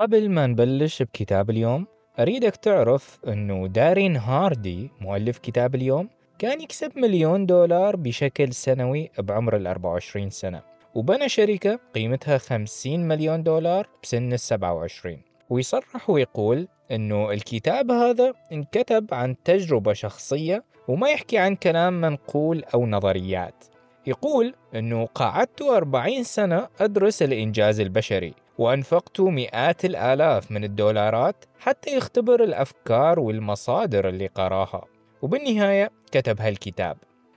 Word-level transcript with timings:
قبل 0.00 0.30
ما 0.30 0.46
نبلش 0.46 1.02
بكتاب 1.02 1.50
اليوم 1.50 1.86
أريدك 2.18 2.56
تعرف 2.56 3.18
أنه 3.28 3.66
دارين 3.66 4.16
هاردي 4.16 4.90
مؤلف 5.00 5.38
كتاب 5.38 5.74
اليوم 5.74 6.08
كان 6.38 6.60
يكسب 6.60 6.98
مليون 6.98 7.46
دولار 7.46 7.96
بشكل 7.96 8.52
سنوي 8.52 9.10
بعمر 9.18 9.56
ال 9.56 9.66
24 9.66 10.30
سنة 10.30 10.62
وبنى 10.94 11.28
شركة 11.28 11.80
قيمتها 11.94 12.38
50 12.38 13.00
مليون 13.08 13.42
دولار 13.42 13.88
بسن 14.02 14.32
ال 14.32 14.40
27 14.40 15.18
ويصرح 15.50 16.10
ويقول 16.10 16.68
أنه 16.90 17.30
الكتاب 17.32 17.90
هذا 17.90 18.32
انكتب 18.52 19.14
عن 19.14 19.36
تجربة 19.44 19.92
شخصية 19.92 20.64
وما 20.88 21.08
يحكي 21.08 21.38
عن 21.38 21.56
كلام 21.56 22.00
منقول 22.00 22.64
أو 22.74 22.86
نظريات. 22.86 23.64
يقول 24.06 24.54
أنه 24.74 25.06
قعدت 25.06 25.62
40 25.62 26.22
سنة 26.22 26.68
أدرس 26.80 27.22
الإنجاز 27.22 27.80
البشري 27.80 28.34
وأنفقت 28.60 29.20
مئات 29.20 29.84
الآلاف 29.84 30.50
من 30.50 30.64
الدولارات 30.64 31.44
حتى 31.58 31.96
يختبر 31.96 32.44
الأفكار 32.44 33.20
والمصادر 33.20 34.08
اللي 34.08 34.26
قراها. 34.26 34.84
وبالنهاية 35.22 35.90
كتب 36.12 36.40
هالكتاب. 36.40 36.96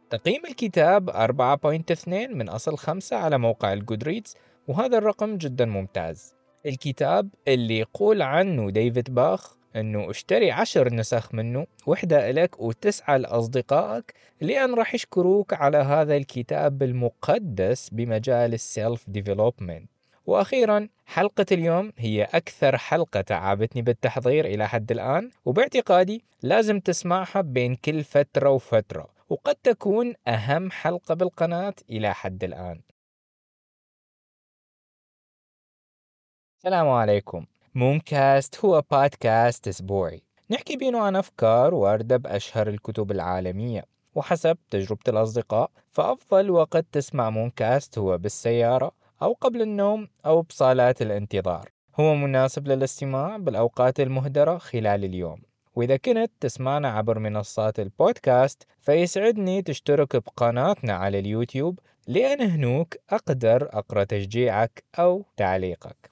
تقييم 0.09 0.45
الكتاب 0.45 1.09
4.2 1.09 2.07
من 2.07 2.49
أصل 2.49 2.77
5 2.77 3.17
على 3.17 3.37
موقع 3.37 3.73
ال 3.73 3.79
Goodreads 3.79 4.35
وهذا 4.67 4.97
الرقم 4.97 5.37
جدا 5.37 5.65
ممتاز. 5.65 6.35
الكتاب 6.65 7.29
اللي 7.47 7.79
يقول 7.79 8.21
عنه 8.21 8.69
ديفيد 8.71 9.13
باخ 9.13 9.55
إنه 9.75 10.09
اشتري 10.09 10.51
عشر 10.51 10.93
نسخ 10.93 11.33
منه 11.33 11.67
وحدة 11.87 12.31
لك 12.31 12.59
وتسعة 12.59 13.17
لأصدقائك 13.17 14.13
لأن 14.41 14.73
راح 14.73 14.95
يشكروك 14.95 15.53
على 15.53 15.77
هذا 15.77 16.17
الكتاب 16.17 16.83
المقدس 16.83 17.89
بمجال 17.89 18.53
ال 18.53 18.63
self 18.63 19.03
development 19.07 19.92
وأخيرا 20.25 20.89
حلقة 21.05 21.45
اليوم 21.51 21.93
هي 21.97 22.23
أكثر 22.23 22.77
حلقة 22.77 23.21
تعبتني 23.21 23.81
بالتحضير 23.81 24.45
إلى 24.45 24.67
حد 24.67 24.91
الآن 24.91 25.29
وباعتقادي 25.45 26.23
لازم 26.41 26.79
تسمعها 26.79 27.41
بين 27.41 27.75
كل 27.75 28.03
فترة 28.03 28.49
وفترة 28.49 29.07
وقد 29.29 29.55
تكون 29.55 30.13
أهم 30.27 30.71
حلقة 30.71 31.15
بالقناة 31.15 31.73
إلى 31.89 32.13
حد 32.13 32.43
الآن. 32.43 32.81
السلام 36.57 36.89
عليكم. 36.89 37.45
مونكاست 37.75 38.65
هو 38.65 38.83
بودكاست 38.91 39.67
أسبوعي. 39.67 40.21
نحكي 40.49 40.77
بينه 40.77 40.99
عن 40.99 41.15
أفكار 41.15 41.73
واردة 41.73 42.17
بأشهر 42.17 42.67
الكتب 42.67 43.11
العالمية. 43.11 43.85
وحسب 44.15 44.57
تجربة 44.69 45.03
الأصدقاء 45.07 45.71
فأفضل 45.91 46.51
وقت 46.51 46.85
تسمع 46.91 47.29
مونكاست 47.29 47.97
هو 47.97 48.17
بالسيارة 48.17 48.91
أو 49.23 49.33
قبل 49.33 49.61
النوم 49.61 50.07
أو 50.25 50.41
بصالات 50.41 51.01
الانتظار. 51.01 51.69
هو 51.99 52.15
مناسب 52.15 52.67
للاستماع 52.67 53.37
بالأوقات 53.37 53.99
المهدرة 53.99 54.57
خلال 54.57 55.05
اليوم. 55.05 55.41
وإذا 55.75 55.97
كنت 55.97 56.31
تسمعنا 56.39 56.89
عبر 56.89 57.19
منصات 57.19 57.79
البودكاست 57.79 58.67
فيسعدني 58.79 59.61
تشترك 59.61 60.15
بقناتنا 60.15 60.93
على 60.93 61.19
اليوتيوب 61.19 61.79
لأن 62.07 62.41
هنوك 62.41 62.95
أقدر 63.09 63.69
أقرأ 63.73 64.03
تشجيعك 64.03 64.83
أو 64.99 65.25
تعليقك. 65.37 66.11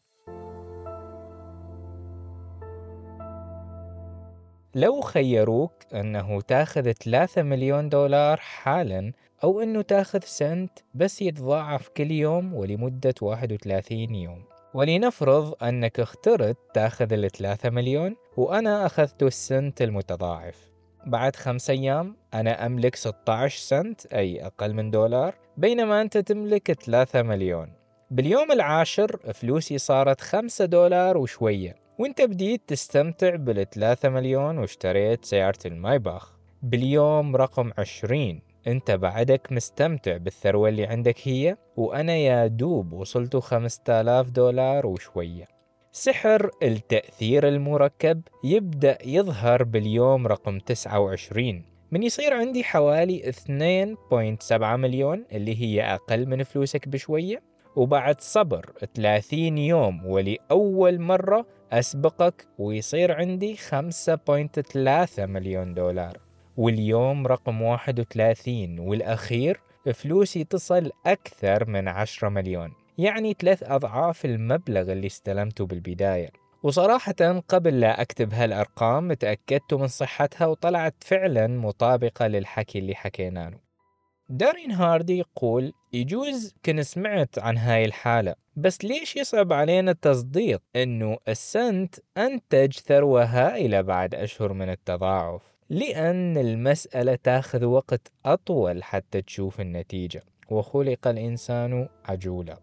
لو 4.75 5.01
خيروك 5.01 5.73
أنه 5.93 6.41
تاخذ 6.41 6.91
3 6.91 7.43
مليون 7.43 7.89
دولار 7.89 8.37
حالا 8.37 9.11
أو 9.43 9.61
أنه 9.61 9.81
تاخذ 9.81 10.19
سنت 10.23 10.79
بس 10.95 11.21
يتضاعف 11.21 11.89
كل 11.89 12.11
يوم 12.11 12.53
ولمدة 12.53 13.13
31 13.21 14.15
يوم. 14.15 14.43
ولنفرض 14.73 15.63
أنك 15.63 15.99
اخترت 15.99 16.57
تاخذ 16.73 17.13
ال 17.13 17.31
3 17.31 17.69
مليون 17.69 18.15
وأنا 18.37 18.85
أخذت 18.85 19.23
السنت 19.23 19.81
المتضاعف. 19.81 20.71
بعد 21.05 21.35
خمس 21.35 21.69
أيام 21.69 22.15
أنا 22.33 22.65
أملك 22.65 22.95
16 22.95 23.59
سنت 23.59 24.05
أي 24.05 24.45
أقل 24.45 24.73
من 24.73 24.91
دولار 24.91 25.35
بينما 25.57 26.01
أنت 26.01 26.17
تملك 26.17 26.71
3 26.71 27.21
مليون. 27.21 27.73
باليوم 28.11 28.51
العاشر 28.51 29.17
فلوسي 29.33 29.77
صارت 29.77 30.21
5 30.21 30.65
دولار 30.65 31.17
وشوية 31.17 31.75
وإنت 31.99 32.21
بديت 32.21 32.61
تستمتع 32.67 33.35
بالثلاثة 33.35 34.09
مليون 34.09 34.57
واشتريت 34.57 35.25
سيارة 35.25 35.59
المايباخ. 35.65 36.37
باليوم 36.61 37.35
رقم 37.35 37.71
عشرين 37.77 38.50
أنت 38.67 38.91
بعدك 38.91 39.47
مستمتع 39.51 40.17
بالثروة 40.17 40.69
اللي 40.69 40.85
عندك 40.85 41.15
هي؟ 41.23 41.57
وأنا 41.77 42.15
يا 42.15 42.47
دوب 42.47 42.93
وصلت 42.93 43.37
خمسة 43.37 44.01
آلاف 44.01 44.29
دولار 44.29 44.87
وشوية. 44.87 45.47
سحر 45.91 46.49
التأثير 46.63 47.47
المركب 47.47 48.21
يبدأ 48.43 48.97
يظهر 49.05 49.63
باليوم 49.63 50.27
رقم 50.27 50.59
29 50.59 51.63
من 51.91 52.03
يصير 52.03 52.33
عندي 52.33 52.63
حوالي 52.63 53.31
2.7 53.31 54.53
مليون 54.61 55.25
اللي 55.31 55.61
هي 55.61 55.81
أقل 55.93 56.25
من 56.25 56.43
فلوسك 56.43 56.87
بشوية. 56.87 57.51
وبعد 57.75 58.21
صبر 58.21 58.65
30 58.95 59.57
يوم 59.57 60.05
ولأول 60.05 60.99
مرة 60.99 61.45
أسبقك 61.71 62.47
ويصير 62.57 63.11
عندي 63.11 63.55
5.3 63.55 65.19
مليون 65.19 65.73
دولار. 65.73 66.17
واليوم 66.61 67.27
رقم 67.27 67.61
31 67.61 68.79
والأخير 68.79 69.59
فلوسي 69.93 70.43
تصل 70.43 70.91
أكثر 71.05 71.65
من 71.69 71.87
10 71.87 72.29
مليون. 72.29 72.73
يعني 72.97 73.35
ثلاث 73.39 73.63
أضعاف 73.63 74.25
المبلغ 74.25 74.91
اللي 74.91 75.07
استلمته 75.07 75.65
بالبداية. 75.65 76.29
وصراحة 76.63 77.41
قبل 77.47 77.79
لا 77.79 78.01
أكتب 78.01 78.33
هالأرقام 78.33 79.13
تأكدت 79.13 79.73
من 79.73 79.87
صحتها 79.87 80.47
وطلعت 80.47 80.95
فعلا 80.99 81.47
مطابقة 81.47 82.27
للحكي 82.27 82.79
اللي 82.79 82.95
حكيناه. 82.95 83.51
دارين 84.29 84.71
هاردي 84.71 85.17
يقول 85.17 85.73
يجوز 85.93 86.55
كن 86.65 86.83
سمعت 86.83 87.39
عن 87.39 87.57
هاي 87.57 87.85
الحالة 87.85 88.35
بس 88.55 88.85
ليش 88.85 89.15
يصعب 89.15 89.53
علينا 89.53 89.91
التصديق 89.91 90.61
إنه 90.75 91.17
السنت 91.27 91.95
أنتج 92.17 92.73
ثروة 92.73 93.23
هائلة 93.23 93.81
بعد 93.81 94.15
أشهر 94.15 94.53
من 94.53 94.69
التضاعف؟ 94.69 95.50
لأن 95.71 96.37
المسألة 96.37 97.15
تاخذ 97.15 97.65
وقت 97.65 98.11
أطول 98.25 98.83
حتى 98.83 99.21
تشوف 99.21 99.61
النتيجة 99.61 100.23
وخلق 100.49 101.07
الإنسان 101.07 101.87
عجولا 102.05 102.59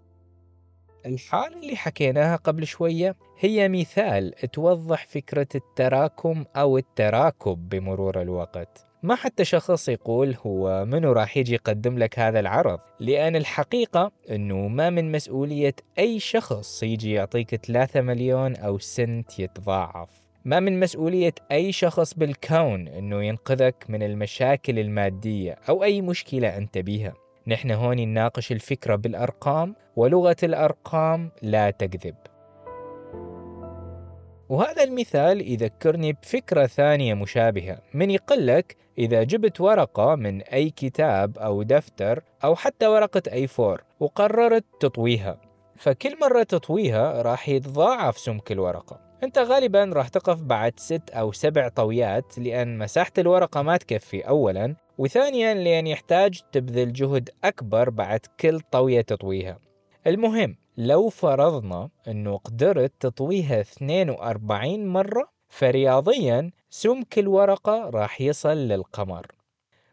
الحالة 1.07 1.61
اللي 1.61 1.77
حكيناها 1.77 2.37
قبل 2.37 2.67
شوية 2.67 3.17
هي 3.39 3.69
مثال 3.69 4.31
توضح 4.53 5.07
فكرة 5.07 5.47
التراكم 5.55 6.45
أو 6.57 6.79
التراكب 6.79 7.69
بمرور 7.69 8.23
الوقت. 8.23 8.87
ما 9.03 9.15
حتى 9.15 9.45
شخص 9.45 9.89
يقول 9.89 10.37
هو 10.47 10.85
منو 10.85 11.13
راح 11.13 11.37
يجي 11.37 11.55
يقدم 11.55 11.99
لك 11.99 12.19
هذا 12.19 12.41
العرض 12.41 12.81
لأن 13.01 13.37
الحقيقة 13.37 14.13
أنه 14.31 14.69
ما 14.69 14.91
من 14.91 15.13
مسؤولية 15.13 15.75
أي 15.99 16.21
شخص 16.21 16.83
يجي 16.83 17.13
يعطيك 17.13 17.55
3 17.55 18.01
مليون 18.01 18.57
أو 18.57 18.79
سنت 18.79 19.39
يتضاعف. 19.39 20.28
ما 20.49 20.61
من 20.61 20.81
مسؤولية 20.81 21.35
أي 21.53 21.73
شخص 21.73 22.15
بالكون 22.15 22.89
أنه 22.89 23.25
ينقذك 23.25 23.85
من 23.89 24.03
المشاكل 24.03 24.79
المادية 24.79 25.57
أو 25.69 25.85
أي 25.85 26.01
مشكلة 26.01 26.57
أنت 26.57 26.79
بيها. 26.79 27.15
نحن 27.47 27.71
هون 27.71 27.97
نناقش 27.97 28.53
الفكرة 28.53 28.97
بالأرقام 28.97 29.75
ولغة 29.97 30.37
الأرقام 30.43 31.31
لا 31.43 31.71
تكذب. 31.71 32.15
وهذا 34.49 34.85
المثال 34.85 35.53
يذكرني 35.53 36.13
بفكرة 36.13 36.67
ثانية 36.67 37.15
مشابهة. 37.15 37.79
من 37.95 38.11
يقلك 38.11 38.77
إذا 38.99 39.23
جبت 39.23 39.61
ورقة 39.61 40.15
من 40.15 40.43
أي 40.43 40.71
كتاب 40.71 41.39
أو 41.39 41.63
دفتر 41.63 42.23
أو 42.45 42.55
حتى 42.55 42.87
ورقة 42.87 43.23
أي 43.33 43.47
فور 43.47 43.83
وقررت 44.01 44.65
تطويها 44.81 45.41
فكل 45.77 46.21
مرة 46.21 46.43
تطويها 46.43 47.23
راح 47.23 47.49
يتضاعف 47.49 48.19
سمك 48.19 48.53
الورقة. 48.53 49.08
أنت 49.23 49.39
غالبا 49.39 49.85
راح 49.85 50.09
تقف 50.09 50.43
بعد 50.43 50.73
ست 50.77 51.11
أو 51.11 51.33
سبع 51.33 51.69
طويات 51.69 52.39
لأن 52.39 52.79
مساحة 52.79 53.13
الورقة 53.19 53.63
ما 53.63 53.77
تكفي 53.77 54.21
اولا 54.21 54.77
وثانيا 54.99 55.55
لأن 55.55 55.87
يحتاج 55.87 56.41
تبذل 56.53 56.93
جهد 56.93 57.31
أكبر 57.45 57.91
بعد 57.91 58.21
كل 58.41 58.61
طوية 58.61 59.01
تطويها. 59.01 59.59
المهم 60.07 60.57
لو 60.77 61.09
فرضنا 61.09 61.89
إنه 62.09 62.37
قدرت 62.37 62.93
تطويها 63.01 63.61
42 63.61 64.87
مرة 64.87 65.29
فرياضيا 65.49 66.51
سمك 66.71 67.19
الورقة 67.19 67.91
راح 67.91 68.21
يصل 68.21 68.57
للقمر. 68.57 69.27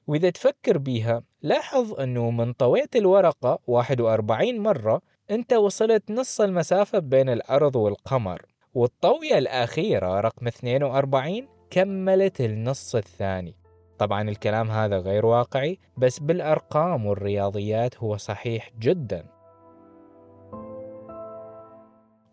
وإذا 0.08 0.30
تفكر 0.30 0.78
بيها 0.78 1.24
لاحظ 1.42 2.00
أنه 2.00 2.32
من 2.32 2.54
طويت 2.54 2.96
الورقة 2.96 3.60
41 3.68 4.60
مرة 4.60 5.02
أنت 5.32 5.54
وصلت 5.54 6.12
نص 6.12 6.42
المسافة 6.42 7.00
بين 7.00 7.30
الأرض 7.30 7.76
والقمر. 7.76 8.55
والطوية 8.76 9.38
الأخيرة 9.38 10.20
رقم 10.20 10.48
42 10.48 11.48
كملت 11.70 12.42
النص 12.42 12.96
الثاني. 12.96 13.56
طبعا 14.00 14.30
الكلام 14.30 14.72
هذا 14.72 14.98
غير 14.98 15.26
واقعي 15.26 15.80
بس 15.98 16.20
بالأرقام 16.20 17.06
والرياضيات 17.06 17.98
هو 17.98 18.18
صحيح 18.18 18.72
جدا. 18.80 19.26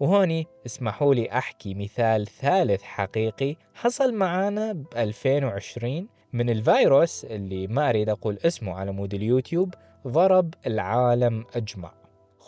وهوني 0.00 0.46
اسمحوا 0.66 1.14
لي 1.14 1.30
أحكي 1.30 1.74
مثال 1.74 2.26
ثالث 2.26 2.82
حقيقي 2.82 3.56
حصل 3.74 4.14
معانا 4.14 4.72
ب 4.72 4.86
2020 4.96 6.08
من 6.32 6.50
الفيروس 6.50 7.24
اللي 7.24 7.66
ما 7.66 7.88
أريد 7.88 8.08
أقول 8.08 8.38
اسمه 8.44 8.74
على 8.74 8.92
مود 8.92 9.14
اليوتيوب 9.14 9.74
ضرب 10.06 10.54
العالم 10.66 11.44
أجمع. 11.54 12.01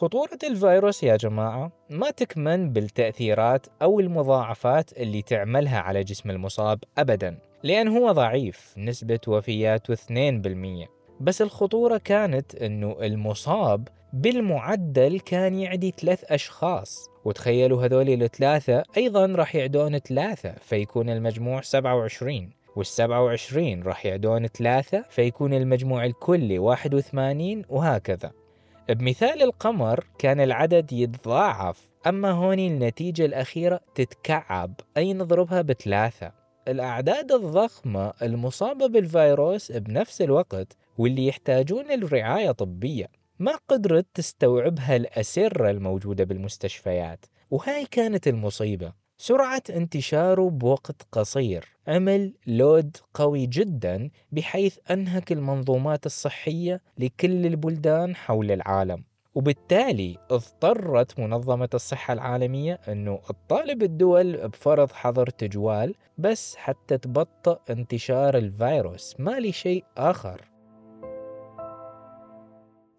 خطورة 0.05 0.39
الفيروس 0.45 1.03
يا 1.03 1.17
جماعة 1.17 1.73
ما 1.91 2.11
تكمن 2.11 2.73
بالتأثيرات 2.73 3.67
أو 3.83 4.01
المضاعفات 4.01 4.93
اللي 4.93 5.23
تعملها 5.23 5.79
على 5.79 6.05
جسم 6.05 6.31
المصاب 6.31 6.79
أبدا 6.99 7.39
لأن 7.63 7.89
هو 7.89 8.13
ضعيف 8.13 8.75
نسبة 8.79 9.21
وفياته 9.29 9.95
2% 9.95 10.89
بس 11.21 11.43
الخطورة 11.43 11.97
كانت 11.97 12.55
أنه 12.55 12.97
المصاب 13.01 13.89
بالمعدل 14.13 15.21
كان 15.21 15.55
يعدي 15.55 15.95
ثلاث 16.01 16.33
أشخاص. 16.33 17.11
وتخيلوا 17.25 17.85
هذول 17.85 18.23
الثلاثة 18.23 18.83
أيضا 18.97 19.27
راح 19.27 19.55
يعدون 19.55 19.99
ثلاثة 19.99 20.55
فيكون 20.61 21.11
المجموع 21.11 21.61
27 21.61 22.51
والسبعة 22.77 23.25
وعشرين 23.25 23.83
راح 23.83 24.07
يعدون 24.07 24.47
ثلاثة 24.47 25.05
فيكون 25.11 25.55
المجموع 25.55 26.05
الكلي 26.05 26.59
واحد 26.59 26.95
وثمانين 26.95 27.63
وهكذا. 27.69 28.44
بمثال 28.89 29.43
القمر 29.43 30.05
كان 30.19 30.41
العدد 30.41 30.93
يتضاعف 30.93 31.89
أما 32.07 32.31
هوني 32.31 32.67
النتيجة 32.67 33.25
الأخيرة 33.25 33.81
تتكعب 33.95 34.81
أي 34.97 35.13
نضربها 35.13 35.63
بثلاثة. 35.63 36.33
الأعداد 36.69 37.33
الضخمة 37.33 38.13
المصابة 38.23 38.87
بالفيروس 38.87 39.73
بنفس 39.73 40.23
الوقت 40.23 40.77
واللي 40.99 41.27
يحتاجون 41.27 41.93
الرعاية 41.93 42.51
طبية. 42.51 43.07
ما 43.39 43.53
قدرت 43.69 44.07
تستوعبها 44.15 44.97
الأسرة 44.97 45.71
الموجودة 45.71 46.25
بالمستشفيات 46.25 47.27
وهاي 47.51 47.87
كانت 47.87 48.29
المصيبة. 48.29 48.93
سرعة 49.19 49.63
انتشاره 49.71 50.51
بوقت 50.51 51.03
قصير. 51.13 51.69
عمل 51.89 52.35
لود 52.47 52.97
قوي 53.15 53.47
جدا 53.47 54.11
بحيث 54.33 54.79
أنهك 54.91 55.33
المنظومات 55.33 56.07
الصحية 56.07 56.83
لكل 56.99 57.47
البلدان 57.47 58.17
حول 58.17 58.51
العالم. 58.51 59.05
وبالتالي 59.35 60.19
اضطرت 60.31 61.21
منظمة 61.21 61.69
الصحة 61.75 62.13
العالمية 62.13 62.81
أنه 62.89 63.21
تطالب 63.29 63.83
الدول 63.83 64.49
بفرض 64.49 64.93
حظر 64.93 65.31
تجوال 65.31 65.95
بس 66.19 66.57
حتى 66.57 66.99
تبطئ 66.99 67.59
انتشار 67.71 68.37
الفيروس. 68.37 69.17
ما 69.19 69.41
لشيء 69.41 69.85
آخر. 69.97 70.51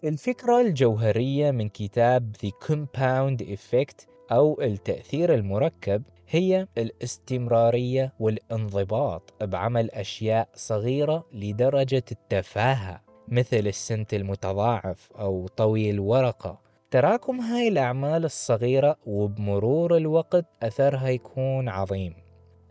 الفكرة 0.04 0.62
الجوهرية 0.62 1.52
من 1.52 1.70
كتاب 1.70 2.36
The 2.46 2.68
Compound 2.68 3.46
Effect 3.46 4.15
أو 4.32 4.62
التأثير 4.62 5.34
المركب 5.34 6.04
هي 6.30 6.68
الاستمرارية 6.78 8.14
والانضباط 8.20 9.34
بعمل 9.44 9.92
أشياء 9.92 10.50
صغيرة 10.56 11.26
لدرجة 11.34 12.04
التفاهة 12.12 13.02
مثل 13.28 13.68
السنت 13.68 14.14
المتضاعف 14.14 15.12
أو 15.20 15.48
طوي 15.48 15.90
الورقة 15.90 16.66
تراكم 16.92 17.40
هاي 17.40 17.68
الأعمال 17.68 18.26
الصغيرة 18.26 18.96
وبمرور 19.06 19.98
الوقت 19.98 20.46
أثرها 20.64 21.10
يكون 21.10 21.70
عظيم. 21.70 22.14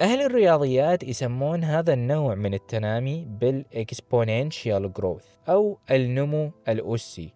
أهل 0.01 0.23
الرياضيات 0.23 1.05
يسمون 1.05 1.65
هذا 1.65 1.93
النوع 1.93 2.35
من 2.35 2.55
التنامي 2.55 3.27
بال 3.41 3.64
exponential 3.64 4.93
growth 4.93 5.25
أو 5.49 5.79
النمو 5.91 6.51
الأسي. 6.69 7.35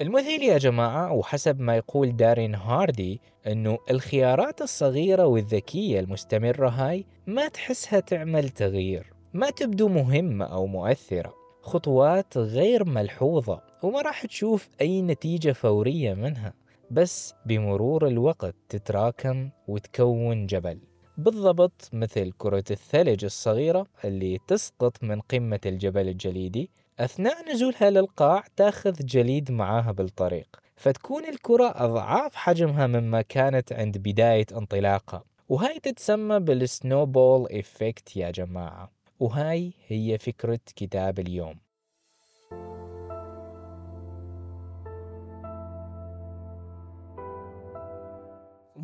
المثير 0.00 0.42
يا 0.42 0.58
جماعة 0.58 1.12
وحسب 1.12 1.60
ما 1.60 1.76
يقول 1.76 2.16
دارين 2.16 2.54
هاردي 2.54 3.20
أنه 3.46 3.78
الخيارات 3.90 4.62
الصغيرة 4.62 5.26
والذكية 5.26 6.00
المستمرة 6.00 6.68
هاي 6.68 7.04
ما 7.26 7.48
تحسها 7.48 8.00
تعمل 8.00 8.48
تغيير 8.48 9.12
ما 9.34 9.50
تبدو 9.50 9.88
مهمة 9.88 10.44
أو 10.44 10.66
مؤثرة. 10.66 11.34
خطوات 11.62 12.38
غير 12.38 12.84
ملحوظة 12.84 13.60
وما 13.82 14.02
راح 14.02 14.26
تشوف 14.26 14.68
أي 14.80 15.02
نتيجة 15.02 15.52
فورية 15.52 16.14
منها 16.14 16.54
بس 16.90 17.34
بمرور 17.46 18.06
الوقت 18.06 18.54
تتراكم 18.68 19.50
وتكون 19.68 20.46
جبل. 20.46 20.78
بالضبط 21.18 21.90
مثل 21.92 22.32
كرة 22.38 22.64
الثلج 22.70 23.24
الصغيرة 23.24 23.86
اللي 24.04 24.38
تسقط 24.46 25.04
من 25.04 25.20
قمة 25.20 25.60
الجبل 25.66 26.08
الجليدي 26.08 26.70
أثناء 27.00 27.52
نزولها 27.52 27.90
للقاع 27.90 28.44
تأخذ 28.56 28.92
جليد 28.92 29.52
معاها 29.52 29.92
بالطريق 29.92 30.60
فتكون 30.76 31.24
الكرة 31.24 31.72
أضعاف 31.76 32.34
حجمها 32.34 32.86
مما 32.86 33.22
كانت 33.22 33.72
عند 33.72 33.98
بداية 33.98 34.46
انطلاقها 34.56 35.24
وهاي 35.48 35.80
تتسمى 35.80 36.40
بال 36.40 36.62
snowball 36.62 37.48
effect 37.52 38.16
يا 38.16 38.30
جماعة. 38.30 38.90
وهاي 39.20 39.72
هي 39.86 40.18
فكرة 40.18 40.60
كتاب 40.76 41.18
اليوم. 41.18 41.54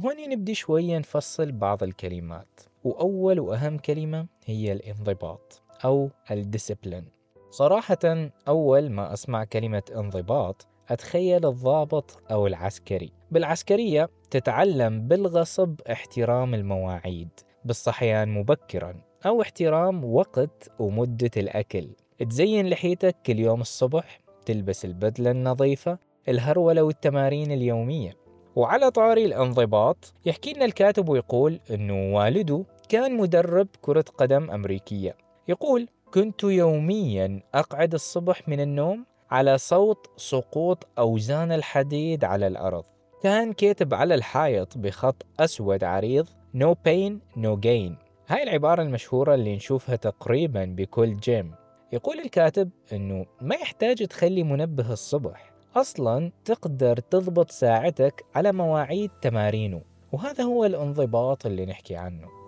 هوني 0.05 0.27
نبدي 0.27 0.55
شوية 0.55 0.99
نفصل 0.99 1.53
بعض 1.53 1.83
الكلمات. 1.83 2.61
وأول 2.85 3.41
وأهم 3.41 3.79
كلمة 3.79 4.27
هي 4.47 4.73
الانضباط 4.73 5.63
أو 5.85 6.11
الديسبلين 6.31 7.16
صراحة 7.51 8.31
أول 8.49 8.91
ما 8.91 9.13
أسمع 9.13 9.45
كلمة 9.45 9.83
انضباط 9.97 10.67
أتخيل 10.89 11.47
الضابط 11.47 12.19
أو 12.31 12.47
العسكري. 12.47 13.13
بالعسكرية 13.31 14.09
تتعلم 14.31 15.09
بالغصب 15.09 15.81
احترام 15.93 16.55
المواعيد 16.55 17.29
بالصحيان 17.65 18.29
مبكرا 18.29 19.01
أو 19.27 19.43
احترام 19.43 20.05
وقت 20.05 20.71
ومدة 20.79 21.31
الأكل. 21.37 21.89
تزين 22.31 22.67
لحيتك 22.67 23.17
كل 23.27 23.39
يوم 23.39 23.61
الصبح 23.61 24.21
تلبس 24.47 24.85
البدلة 24.85 25.31
النظيفة 25.31 25.99
الهرولة 26.29 26.83
والتمارين 26.83 27.53
اليومية. 27.53 28.13
وعلى 28.57 28.91
طاري 28.91 29.25
الانضباط 29.25 30.15
يحكي 30.27 30.53
لنا 30.53 30.65
الكاتب 30.65 31.09
ويقول 31.09 31.61
أنه 31.71 32.17
والده 32.17 32.65
كان 32.89 33.17
مدرب 33.17 33.69
كرة 33.83 34.05
قدم 34.19 34.51
أمريكية. 34.51 35.17
يقول 35.49 35.89
كنت 36.17 36.45
يوميا 36.45 37.43
أقعد 37.55 37.95
الصبح 37.95 38.49
من 38.49 38.61
النوم 38.61 39.07
على 39.31 39.59
صوت 39.59 40.11
سقوط 40.17 40.89
أوزان 40.99 41.53
الحديد 41.53 42.25
على 42.25 42.47
الأرض. 42.47 42.85
كان 43.23 43.53
كاتب 43.53 43.95
على 43.95 44.15
الحائط 44.15 44.79
بخط 44.79 45.27
أسود 45.41 45.85
عريض 45.85 46.27
No 46.55 46.75
pain 46.75 47.39
no 47.39 47.57
gain. 47.57 47.93
هاي 48.29 48.43
العبارة 48.43 48.83
المشهورة 48.83 49.35
اللي 49.35 49.57
نشوفها 49.57 49.97
تقريبا 49.97 50.65
بكل 50.65 51.17
جيم. 51.17 51.55
يقول 51.93 52.21
الكاتب 52.21 52.71
أنه 52.93 53.27
ما 53.41 53.55
يحتاج 53.55 54.07
تخلي 54.07 54.43
منبه 54.43 54.93
الصبح. 54.93 55.53
أصلا 55.77 56.33
تقدر 56.45 56.97
تضبط 56.97 57.51
ساعتك 57.51 58.25
على 58.35 58.53
مواعيد 58.53 59.11
تمارينه. 59.23 59.83
وهذا 60.13 60.45
هو 60.45 60.65
الانضباط 60.65 61.47
اللي 61.47 61.67
نحكي 61.67 61.97
عنه. 61.97 62.46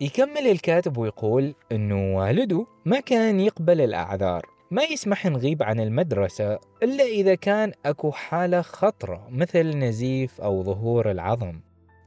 يكمل 0.00 0.46
الكاتب 0.46 0.98
ويقول 0.98 1.54
إنه 1.72 2.16
والده 2.16 2.66
ما 2.84 3.00
كان 3.00 3.40
يقبل 3.40 3.80
الأعذار 3.80 4.46
ما 4.70 4.82
يسمح 4.82 5.26
نغيب 5.26 5.62
عن 5.62 5.80
المدرسة 5.80 6.58
إلا 6.82 7.04
إذا 7.04 7.34
كان 7.34 7.72
أكو 7.86 8.10
حالة 8.10 8.62
خطرة 8.62 9.28
مثل 9.30 9.78
نزيف 9.78 10.40
أو 10.40 10.62
ظهور 10.62 11.10
العظم. 11.10 11.60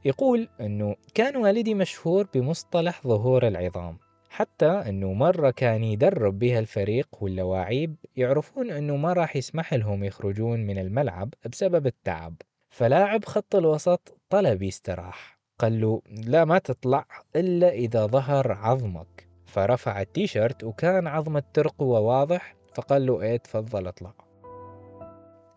يقول 0.06 0.50
أنه 0.62 0.96
كان 1.14 1.38
والدي 1.38 1.74
مشهور 1.74 2.28
بمصطلح 2.34 3.08
ظهور 3.08 3.48
العظام 3.48 3.98
حتى 4.30 4.66
أنه 4.66 5.14
مرة 5.14 5.52
كان 5.52 5.84
يدرب 5.84 6.40
بها 6.40 6.60
الفريق 6.60 7.08
واللواعيب 7.22 7.96
يعرفون 8.16 8.72
أنه 8.72 8.96
ما 8.96 9.14
راح 9.14 9.36
يسمح 9.36 9.74
لهم 9.74 10.04
يخرجون 10.04 10.60
من 10.60 10.78
الملعب 10.78 11.34
بسبب 11.52 11.88
التعب. 11.88 12.36
فلاعب 12.70 13.26
خط 13.26 13.56
الوسط 13.56 14.18
طلب 14.30 14.62
يستراح. 14.62 15.35
قال 15.60 15.82
له 15.82 16.02
لا 16.12 16.46
ما 16.46 16.58
تطلع 16.58 17.06
إلا 17.36 17.70
إذا 17.70 18.06
ظهر 18.06 18.52
عظمك. 18.52 19.28
فرفع 19.46 20.02
التيشيرت 20.02 20.64
وكان 20.64 21.08
عظم 21.08 21.38
الترقوة 21.38 22.00
واضح 22.00 22.56
فقال 22.74 23.06
له 23.06 23.22
إيه 23.22 23.38
تفضل 23.38 23.88
اطلع. 23.88 24.14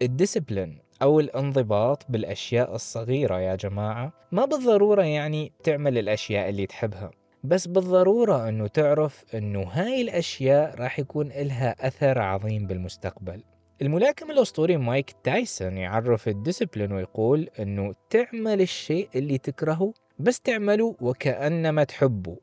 ال 0.02 0.09
discipline 0.09 0.78
أو 1.02 1.20
الانضباط 1.20 2.06
بالأشياء 2.08 2.74
الصغيرة 2.74 3.40
يا 3.40 3.54
جماعة 3.54 4.12
ما 4.32 4.44
بالضرورة 4.44 5.02
يعني 5.02 5.52
تعمل 5.62 5.98
الأشياء 5.98 6.48
اللي 6.48 6.66
تحبها 6.66 7.10
بس 7.44 7.66
بالضرورة 7.66 8.48
أنه 8.48 8.66
تعرف 8.66 9.24
أنه 9.34 9.62
هاي 9.62 10.02
الأشياء 10.02 10.74
راح 10.74 10.98
يكون 10.98 11.32
إلها 11.32 11.86
أثر 11.86 12.18
عظيم 12.18 12.66
بالمستقبل. 12.66 13.42
الملاكم 13.82 14.30
الأسطوري 14.30 14.76
مايك 14.76 15.14
تايسون 15.24 15.76
يعرف 15.76 16.28
ال 16.28 16.34
discipline 16.34 16.92
ويقول 16.92 17.48
أنه 17.60 17.94
تعمل 18.10 18.60
الشيء 18.60 19.08
اللي 19.14 19.38
تكرهه 19.38 19.92
بس 20.18 20.40
تعمله 20.40 20.96
وكأنما 21.00 21.84
تحبه. 21.84 22.36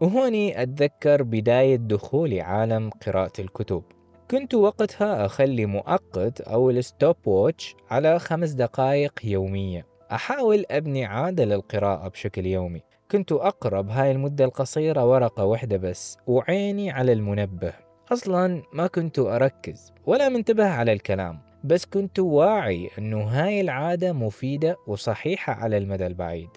وهوني 0.00 0.62
أتذكر 0.62 1.22
بداية 1.22 1.76
دخولي 1.76 2.40
عالم 2.40 2.90
قراءة 2.90 3.40
الكتب. 3.40 3.82
كنت 4.30 4.54
وقتها 4.54 5.26
أخلي 5.26 5.66
مؤقت 5.66 6.40
أو 6.40 6.70
الستوب 6.70 7.16
ووتش 7.26 7.74
على 7.90 8.18
خمس 8.18 8.50
دقائق 8.50 9.20
يومية. 9.24 9.86
أحاول 10.12 10.64
أبني 10.70 11.04
عادة 11.04 11.44
للقراءة 11.44 12.08
بشكل 12.08 12.46
يومي. 12.46 12.82
كنت 13.10 13.32
أقرأ 13.32 13.80
بهاي 13.80 14.12
المدة 14.12 14.44
القصيرة 14.44 15.06
ورقة 15.06 15.44
واحدة 15.44 15.76
بس 15.76 16.18
وعيني 16.26 16.90
على 16.90 17.12
المنبه. 17.12 17.72
أصلا 18.12 18.62
ما 18.72 18.86
كنت 18.86 19.18
أركز 19.18 19.92
ولا 20.06 20.28
منتبه 20.28 20.68
على 20.68 20.92
الكلام 20.92 21.38
بس 21.64 21.86
كنت 21.86 22.18
واعي 22.18 22.90
أنه 22.98 23.22
هاي 23.22 23.60
العادة 23.60 24.12
مفيدة 24.12 24.76
وصحيحة 24.86 25.52
على 25.52 25.76
المدى 25.76 26.06
البعيد. 26.06 26.48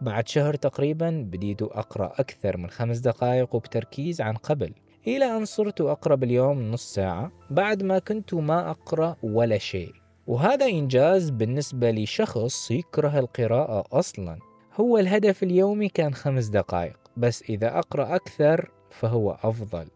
بعد 0.00 0.28
شهر 0.28 0.54
تقريبا 0.54 1.10
بديت 1.30 1.62
أقرأ 1.62 2.12
أكثر 2.18 2.56
من 2.56 2.70
خمس 2.70 2.98
دقائق 2.98 3.54
وبتركيز 3.54 4.20
عن 4.20 4.34
قبل 4.36 4.72
إلى 5.06 5.36
أن 5.36 5.44
صرت 5.44 5.80
أقرأ 5.80 6.14
باليوم 6.14 6.70
نص 6.70 6.94
ساعة 6.94 7.32
بعد 7.50 7.82
ما 7.82 7.98
كنت 7.98 8.34
ما 8.34 8.70
أقرأ 8.70 9.16
ولا 9.22 9.58
شيء. 9.58 9.92
وهذا 10.26 10.66
إنجاز 10.66 11.30
بالنسبة 11.30 11.90
لشخص 11.90 12.70
يكره 12.70 13.18
القراءة 13.18 13.84
أصلا. 13.92 14.38
هو 14.80 14.98
الهدف 14.98 15.42
اليومي 15.42 15.88
كان 15.88 16.14
خمس 16.14 16.46
دقائق 16.46 16.96
بس 17.16 17.42
إذا 17.42 17.78
أقرأ 17.78 18.14
أكثر 18.16 18.70
فهو 18.90 19.38
أفضل. 19.42 19.86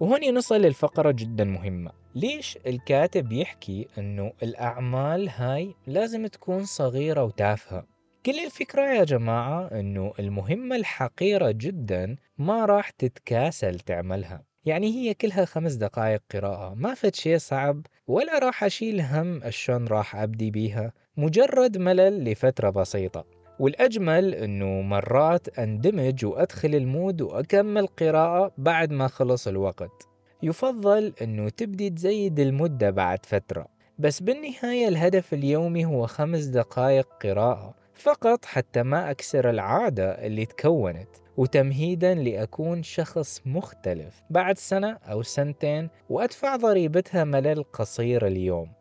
وهوني 0.00 0.30
نصل 0.30 0.60
للفقرة 0.60 1.10
جدا 1.10 1.44
مهمة. 1.44 1.90
ليش 2.14 2.58
الكاتب 2.66 3.32
يحكي 3.32 3.88
أنه 3.98 4.32
الأعمال 4.42 5.28
هاي 5.28 5.74
لازم 5.86 6.26
تكون 6.26 6.64
صغيرة 6.64 7.24
وتافهة؟ 7.24 7.86
كل 8.26 8.44
الفكرة 8.44 8.82
يا 8.82 9.04
جماعة 9.04 9.66
أنه 9.66 10.12
المهمة 10.18 10.76
الحقيرة 10.76 11.50
جدا 11.50 12.16
ما 12.38 12.64
راح 12.64 12.90
تتكاسل 12.90 13.80
تعملها. 13.80 14.42
يعني 14.64 14.86
هي 14.86 15.14
كلها 15.14 15.44
خمس 15.44 15.72
دقائق 15.72 16.22
قراءة 16.34 16.74
ما 16.74 16.94
فد 16.94 17.14
شيء 17.14 17.38
صعب 17.38 17.86
ولا 18.06 18.38
راح 18.38 18.64
أشيل 18.64 19.00
هم 19.00 19.50
شلون 19.50 19.88
راح 19.88 20.16
أبدي 20.16 20.50
بيها 20.50 20.92
مجرد 21.16 21.78
ملل 21.78 22.24
لفترة 22.24 22.70
بسيطة. 22.70 23.39
والأجمل 23.60 24.34
أنه 24.34 24.82
مرات 24.82 25.58
أندمج 25.58 26.24
وأدخل 26.24 26.74
المود 26.74 27.22
وأكمل 27.22 27.86
قراءة 27.86 28.52
بعد 28.58 28.92
ما 28.92 29.08
خلص 29.08 29.48
الوقت. 29.48 30.08
يفضل 30.42 31.12
أنه 31.22 31.48
تبدي 31.48 31.90
تزيد 31.90 32.40
المدة 32.40 32.90
بعد 32.90 33.26
فترة. 33.26 33.66
بس 33.98 34.20
بالنهاية 34.20 34.88
الهدف 34.88 35.34
اليومي 35.34 35.84
هو 35.84 36.06
خمس 36.06 36.44
دقائق 36.44 37.08
قراءة 37.22 37.74
فقط 37.94 38.44
حتى 38.44 38.82
ما 38.82 39.10
أكسر 39.10 39.50
العادة 39.50 40.26
اللي 40.26 40.46
تكونت. 40.46 41.08
وتمهيدا 41.36 42.14
لأكون 42.14 42.82
شخص 42.82 43.42
مختلف 43.46 44.22
بعد 44.30 44.58
سنة 44.58 44.92
أو 44.92 45.22
سنتين 45.22 45.88
وأدفع 46.10 46.56
ضريبتها 46.56 47.24
ملل 47.24 47.62
قصير 47.62 48.26
اليوم. 48.26 48.72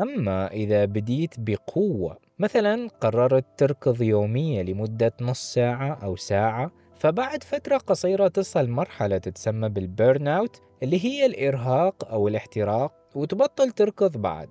أما 0.00 0.46
إذا 0.52 0.84
بديت 0.84 1.34
بقوة 1.38 2.25
مثلا 2.38 2.88
قررت 3.00 3.44
تركض 3.56 4.02
يوميا 4.02 4.62
لمدة 4.62 5.12
نص 5.20 5.54
ساعة 5.54 5.98
أو 6.02 6.16
ساعة 6.16 6.70
فبعد 6.98 7.42
فترة 7.42 7.76
قصيرة 7.76 8.28
تصل 8.28 8.68
مرحلة 8.68 9.18
تتسمى 9.18 9.68
بال 9.68 9.88
burn 9.88 10.28
out 10.28 10.60
اللي 10.82 11.04
هي 11.04 11.26
الإرهاق 11.26 12.10
أو 12.10 12.28
الاحتراق 12.28 12.92
وتبطل 13.14 13.70
تركض 13.70 14.16
بعد. 14.16 14.48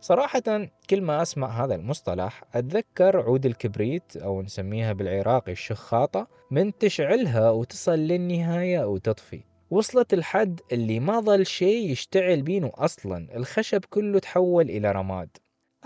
صراحة 0.00 0.68
كل 0.90 1.02
ما 1.02 1.22
أسمع 1.22 1.64
هذا 1.64 1.74
المصطلح 1.74 2.44
أتذكر 2.54 3.20
عود 3.20 3.46
الكبريت 3.46 4.16
أو 4.16 4.42
نسميها 4.42 4.92
بالعراقي 4.92 5.52
الشخاطة 5.52 6.28
من 6.50 6.78
تشعلها 6.78 7.50
وتصل 7.50 7.98
للنهاية 7.98 8.84
وتطفي 8.84 9.40
وصلت 9.70 10.14
الحد 10.14 10.60
اللي 10.72 11.00
ما 11.00 11.20
ظل 11.20 11.46
شيء 11.46 11.90
يشتعل 11.90 12.42
بينه 12.42 12.72
أصلا 12.74 13.36
الخشب 13.36 13.84
كله 13.90 14.18
تحول 14.18 14.70
إلى 14.70 14.92
رماد. 14.92 15.28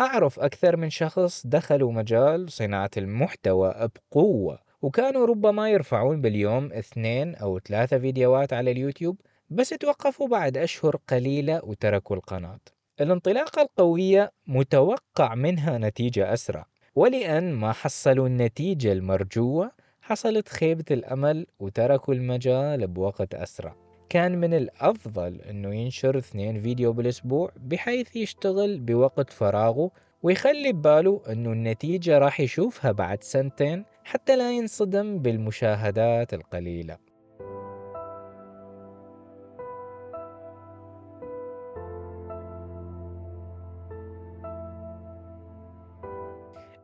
أعرف 0.02 0.40
أكثر 0.40 0.76
من 0.76 0.90
شخص 0.90 1.46
دخلوا 1.46 1.92
مجال 1.92 2.52
صناعة 2.52 2.90
المحتوى 2.96 3.88
بقوة 4.12 4.58
وكانوا 4.82 5.26
ربما 5.26 5.70
يرفعون 5.70 6.20
باليوم 6.20 6.72
اثنين 6.72 7.34
أو 7.34 7.58
ثلاثة 7.58 7.98
فيديوهات 7.98 8.52
على 8.52 8.70
اليوتيوب 8.70 9.20
بس 9.50 9.68
توقفوا 9.68 10.28
بعد 10.28 10.56
أشهر 10.56 10.96
قليلة 11.08 11.60
وتركوا 11.64 12.16
القناة. 12.16 12.60
الانطلاقة 13.00 13.62
القوية 13.62 14.32
متوقع 14.46 15.34
منها 15.34 15.78
نتيجة 15.78 16.32
أسرع 16.32 16.66
ولأن 16.94 17.52
ما 17.52 17.72
حصلوا 17.72 18.26
النتيجة 18.26 18.92
المرجوة 18.92 19.70
حصلت 20.00 20.48
خيبة 20.48 20.84
الأمل 20.90 21.46
وتركوا 21.60 22.14
المجال 22.14 22.86
بوقت 22.86 23.34
أسرع. 23.34 23.91
كان 24.12 24.40
من 24.40 24.54
الأفضل 24.54 25.40
أنه 25.40 25.74
ينشر 25.74 26.18
اثنين 26.18 26.62
فيديو 26.62 26.92
بالأسبوع 26.92 27.52
بحيث 27.56 28.16
يشتغل 28.16 28.80
بوقت 28.80 29.30
فراغه 29.30 29.90
ويخلي 30.22 30.72
بباله 30.72 31.22
أنه 31.28 31.52
النتيجة 31.52 32.18
راح 32.18 32.40
يشوفها 32.40 32.92
بعد 32.92 33.22
سنتين 33.22 33.84
حتى 34.04 34.36
لا 34.36 34.52
ينصدم 34.52 35.18
بالمشاهدات 35.18 36.34
القليلة. 36.34 36.98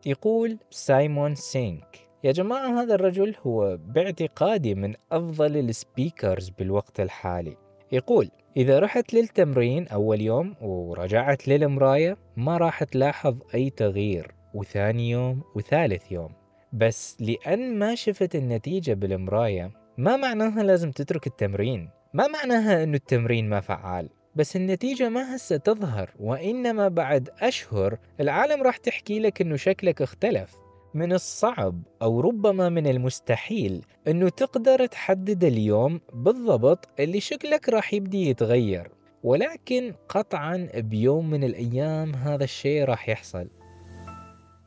يقول 0.06 0.58
سايمون 0.70 1.34
سينك 1.34 2.07
يا 2.24 2.32
جماعة 2.32 2.82
هذا 2.82 2.94
الرجل 2.94 3.34
هو 3.46 3.76
باعتقادي 3.76 4.74
من 4.74 4.94
أفضل 5.12 5.56
ال 5.56 5.66
speakers 5.66 6.48
بالوقت 6.48 7.00
الحالي. 7.00 7.56
يقول 7.92 8.30
إذا 8.56 8.78
رحت 8.78 9.14
للتمرين 9.14 9.88
أول 9.88 10.20
يوم 10.20 10.54
ورجعت 10.60 11.48
للمراية 11.48 12.16
ما 12.36 12.56
راح 12.56 12.84
تلاحظ 12.84 13.36
أي 13.54 13.70
تغيير 13.70 14.34
وثاني 14.54 15.10
يوم 15.10 15.42
وثالث 15.56 16.12
يوم. 16.12 16.32
بس 16.72 17.16
لأن 17.20 17.78
ما 17.78 17.94
شفت 17.94 18.34
النتيجة 18.34 18.94
بالمراية 18.94 19.70
ما 19.98 20.16
معناها 20.16 20.62
لازم 20.62 20.90
تترك 20.90 21.26
التمرين. 21.26 21.90
ما 22.14 22.26
معناها 22.26 22.82
أنه 22.82 22.96
التمرين 22.96 23.48
ما 23.48 23.60
فعال. 23.60 24.08
بس 24.36 24.56
النتيجة 24.56 25.08
ما 25.08 25.36
هسه 25.36 25.56
تظهر 25.56 26.10
وإنما 26.20 26.88
بعد 26.88 27.28
أشهر 27.40 27.98
العالم 28.20 28.62
راح 28.62 28.76
تحكي 28.76 29.20
لك 29.20 29.40
أنه 29.40 29.56
شكلك 29.56 30.02
اختلف. 30.02 30.67
من 30.94 31.12
الصعب 31.12 31.82
أو 32.02 32.20
ربما 32.20 32.68
من 32.68 32.86
المستحيل 32.86 33.84
أنه 34.08 34.28
تقدر 34.28 34.86
تحدد 34.86 35.44
اليوم 35.44 36.00
بالضبط 36.14 36.88
اللي 37.00 37.20
شكلك 37.20 37.68
راح 37.68 37.94
يبدي 37.94 38.30
يتغير 38.30 38.90
ولكن 39.22 39.94
قطعا 40.08 40.68
بيوم 40.74 41.30
من 41.30 41.44
الأيام 41.44 42.14
هذا 42.14 42.44
الشيء 42.44 42.84
راح 42.84 43.08
يحصل. 43.08 43.48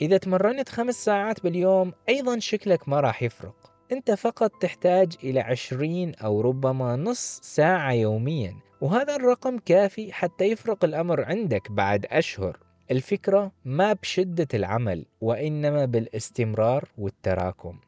إذا 0.01 0.17
تمرنت 0.17 0.69
خمس 0.69 1.05
ساعات 1.05 1.43
باليوم 1.43 1.93
أيضا 2.09 2.39
شكلك 2.39 2.89
ما 2.89 2.99
راح 2.99 3.23
يفرق. 3.23 3.55
أنت 3.91 4.11
فقط 4.11 4.51
تحتاج 4.61 5.13
إلى 5.23 5.39
عشرين 5.39 6.15
أو 6.15 6.41
ربما 6.41 6.95
نص 6.95 7.39
ساعة 7.43 7.91
يوميا 7.91 8.55
وهذا 8.81 9.15
الرقم 9.15 9.57
كافي 9.57 10.13
حتى 10.13 10.45
يفرق 10.45 10.85
الأمر 10.85 11.25
عندك 11.25 11.71
بعد 11.71 12.05
أشهر. 12.05 12.70
الفكرة 12.91 13.51
ما 13.65 13.93
بشدة 13.93 14.47
العمل 14.53 15.05
وإنما 15.21 15.85
بالاستمرار 15.85 16.89
والتراكم 16.97 17.79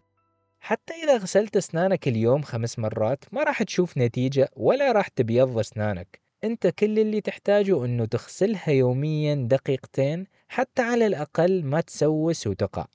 حتى 0.59 0.93
إذا 0.93 1.17
غسلت 1.17 1.57
أسنانك 1.57 2.07
اليوم 2.07 2.41
خمس 2.41 2.79
مرات 2.79 3.25
ما 3.31 3.43
راح 3.43 3.63
تشوف 3.63 3.97
نتيجة 3.97 4.49
ولا 4.55 4.91
راح 4.91 5.07
تبيض 5.07 5.59
أسنانك 5.59 6.19
أنت 6.43 6.67
كل 6.67 6.99
اللي 6.99 7.21
تحتاجه 7.21 7.85
أنه 7.85 8.05
تغسلها 8.05 8.69
يوميا 8.69 9.35
دقيقتين 9.35 10.27
حتى 10.47 10.81
على 10.81 11.07
الأقل 11.07 11.63
ما 11.65 11.81
تسوس 11.81 12.47
وتقع 12.47 12.85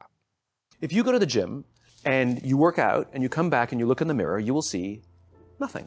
If 0.81 0.93
you 0.93 1.03
go 1.05 1.13
to 1.13 1.19
the 1.19 1.33
gym 1.37 1.65
and 2.07 2.41
you 2.43 2.57
work 2.57 2.79
out 2.79 3.07
and 3.13 3.23
you 3.23 3.29
come 3.29 3.51
back 3.51 3.73
and 3.73 3.81
you 3.81 3.87
look 3.87 4.01
in 4.01 4.09
the 4.09 4.15
mirror, 4.15 4.39
you 4.39 4.55
will 4.55 4.69
see 4.75 5.03
nothing. 5.61 5.87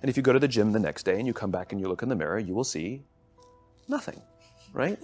And 0.00 0.08
if 0.10 0.16
you 0.16 0.22
go 0.22 0.32
to 0.32 0.42
the 0.46 0.52
gym 0.56 0.72
the 0.72 0.84
next 0.88 1.02
day 1.08 1.16
and 1.20 1.26
you 1.26 1.34
come 1.42 1.50
back 1.58 1.72
and 1.72 1.80
you 1.80 1.88
look 1.88 2.02
in 2.02 2.10
the 2.14 2.20
mirror, 2.22 2.38
you 2.38 2.54
will 2.54 2.70
see 2.76 2.88
nothing. 3.88 4.20
Right? 4.72 4.98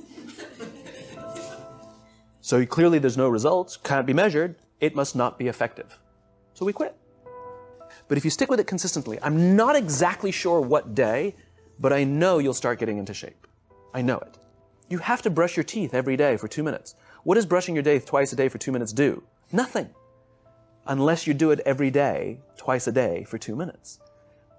so 2.41 2.65
clearly 2.67 2.99
there's 2.99 3.17
no 3.17 3.29
results, 3.29 3.77
can't 3.77 4.07
be 4.07 4.13
measured, 4.13 4.57
it 4.81 4.95
must 4.95 5.17
not 5.17 5.39
be 5.39 5.49
effective. 5.49 5.99
So 6.55 6.65
we 6.65 6.73
quit. 6.73 6.97
But 8.09 8.19
if 8.19 8.25
you 8.25 8.31
stick 8.31 8.51
with 8.51 8.61
it 8.61 8.67
consistently, 8.67 9.19
I'm 9.23 9.57
not 9.57 9.75
exactly 9.77 10.31
sure 10.31 10.61
what 10.61 10.95
day, 10.95 11.35
but 11.79 11.93
I 11.93 12.05
know 12.05 12.39
you'll 12.39 12.55
start 12.55 12.79
getting 12.79 12.99
into 12.99 13.15
shape. 13.15 13.47
I 13.93 14.03
know 14.03 14.19
it. 14.19 14.39
You 14.89 14.99
have 14.99 15.23
to 15.23 15.31
brush 15.31 15.57
your 15.57 15.65
teeth 15.65 15.93
every 15.95 16.17
day 16.17 16.37
for 16.37 16.47
two 16.47 16.63
minutes. 16.63 16.95
What 17.25 17.35
does 17.35 17.47
brushing 17.47 17.75
your 17.75 17.83
teeth 17.83 18.07
twice 18.07 18.33
a 18.33 18.37
day 18.37 18.49
for 18.49 18.59
two 18.59 18.71
minutes 18.71 18.93
do? 18.93 19.23
Nothing. 19.53 19.91
Unless 20.87 21.27
you 21.27 21.35
do 21.35 21.51
it 21.51 21.61
every 21.67 21.91
day, 21.91 22.39
twice 22.57 22.87
a 22.87 22.93
day 22.93 23.25
for 23.25 23.39
two 23.39 23.57
minutes 23.57 23.99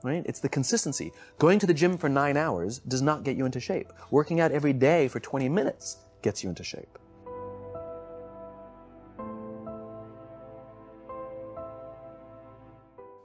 right? 0.04 0.24
It's 0.26 0.40
the 0.40 0.50
consistency. 0.50 1.12
Going 1.40 1.60
to 1.60 1.66
the 1.66 1.74
gym 1.74 1.98
for 1.98 2.10
nine 2.10 2.38
hours 2.38 2.80
does 2.80 3.02
not 3.02 3.24
get 3.24 3.38
you 3.38 3.46
into 3.46 3.60
shape. 3.60 3.92
Working 4.12 4.40
out 4.40 4.52
every 4.52 4.74
day 4.74 5.08
for 5.08 5.20
20 5.20 5.50
minutes 5.50 5.98
gets 6.22 6.44
you 6.44 6.50
into 6.50 6.64
shape. 6.64 6.98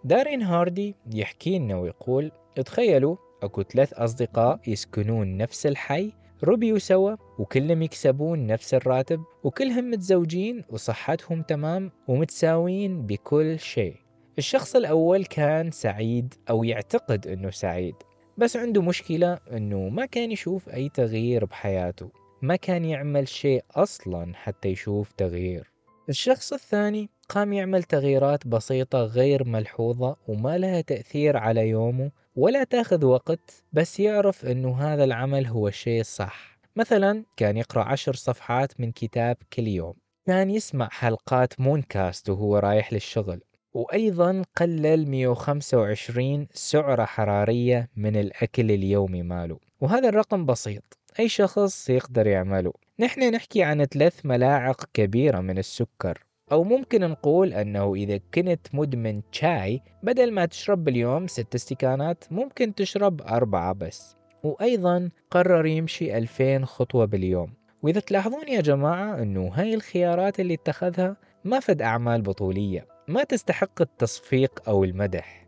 دارين 0.05 0.43
هاردي 0.43 0.95
يحكي 1.12 1.59
لنا 1.59 1.76
ويقول 1.76 2.33
تخيلوا 2.64 3.17
أكو 3.43 3.62
ثلاث 3.62 3.93
أصدقاء 3.93 4.61
يسكنون 4.67 5.37
نفس 5.37 5.67
الحي 5.67 6.12
ربيوا 6.45 6.79
سوا 6.79 7.17
وكلهم 7.38 7.83
يكسبون 7.83 8.47
نفس 8.47 8.75
الراتب 8.75 9.25
وكلهم 9.45 9.91
متزوجين 9.91 10.64
وصحتهم 10.71 11.43
تمام 11.43 11.91
ومتساويين 12.09 13.07
بكل 13.07 13.59
شيء 13.59 14.01
الشخص 14.39 14.77
الأول 14.77 15.25
كان 15.25 15.71
سعيد 15.71 16.35
أو 16.51 16.65
يعتقد 16.65 17.27
أنه 17.27 17.51
سعيد 17.51 17.95
بس 18.39 18.57
عنده 18.57 18.83
مشكلة 18.83 19.39
أنه 19.53 19.89
ما 19.89 20.07
كان 20.07 20.33
يشوف 20.33 20.69
أي 20.69 20.89
تغيير 20.89 21.45
بحياته 21.45 22.11
ما 22.43 22.57
كان 22.57 22.85
يعمل 22.85 23.29
شيء 23.29 23.65
أصلا 23.71 24.35
حتى 24.35 24.69
يشوف 24.69 25.12
تغيير. 25.12 25.73
الشخص 26.09 26.53
الثاني 26.53 27.09
قام 27.29 27.53
يعمل 27.53 27.83
تغييرات 27.83 28.47
بسيطة 28.47 29.03
غير 29.03 29.45
ملحوظة 29.45 30.17
وما 30.29 30.59
لها 30.59 30.81
تأثير 30.81 31.37
على 31.37 31.69
يومه 31.69 32.11
ولا 32.37 32.65
تأخذ 32.65 33.05
وقت 33.05 33.65
بس 33.73 34.01
يعرف 34.01 34.45
أنه 34.45 34.81
هذا 34.81 35.05
العمل 35.05 35.47
هو 35.47 35.69
الشيء 35.69 36.01
الصح 36.01 36.59
مثلا 36.77 37.25
كان 37.37 37.57
يقرأ 37.57 37.83
عشر 37.83 38.15
صفحات 38.15 38.81
من 38.81 38.93
كتاب 38.93 39.37
كل 39.53 39.69
يوم 39.69 39.95
كان 40.27 40.51
يسمع 40.51 40.89
حلقات 40.89 41.61
مونكاست 41.61 42.31
وهو 42.31 42.59
رايح 42.59 42.93
للشغل 42.93 43.41
وأيضا 43.75 44.43
قلل 44.57 45.09
125 45.09 46.47
سعرة 46.52 47.05
حرارية 47.05 47.88
من 47.97 48.17
الأكل 48.17 48.71
اليومي 48.71 49.23
ماله. 49.23 49.59
وهذا 49.81 50.09
الرقم 50.09 50.47
بسيط. 50.47 50.99
أي 51.21 51.29
شخص 51.29 51.91
يقدر 51.91 52.26
يعمله. 52.26 52.73
نحن 53.00 53.35
نحكي 53.35 53.62
عن 53.62 53.85
ثلاث 53.85 54.26
ملاعق 54.26 54.85
كبيرة 54.95 55.41
من 55.41 55.59
السكر. 55.59 56.25
أو 56.52 56.64
ممكن 56.64 57.00
نقول 57.00 57.52
أنه 57.52 57.95
إذا 57.95 58.21
كنت 58.35 58.67
مدمن 58.73 59.23
شاي 59.31 59.81
بدل 60.02 60.33
ما 60.33 60.47
تشرب 60.47 60.85
باليوم 60.85 61.26
ست 61.26 61.55
استكانات 61.55 62.25
ممكن 62.31 62.75
تشرب 62.75 63.23
أربعة 63.23 63.73
بس. 63.73 64.17
وأيضا 64.43 65.11
قرر 65.31 65.67
يمشي 65.67 66.19
2000 66.19 66.64
خطوة 66.64 67.05
باليوم. 67.05 67.55
وإذا 67.83 68.00
تلاحظون 68.00 68.49
يا 68.49 68.61
جماعة 68.61 69.23
أنه 69.23 69.50
هاي 69.55 69.75
الخيارات 69.75 70.41
اللي 70.41 70.55
اتخذها 70.55 71.17
ما 71.45 71.61
فد 71.61 71.83
أعمال 71.83 72.23
بطولية. 72.23 72.91
ما 73.12 73.25
تستحق 73.25 73.81
التصفيق 73.81 74.69
أو 74.69 74.85
المدح. 74.85 75.47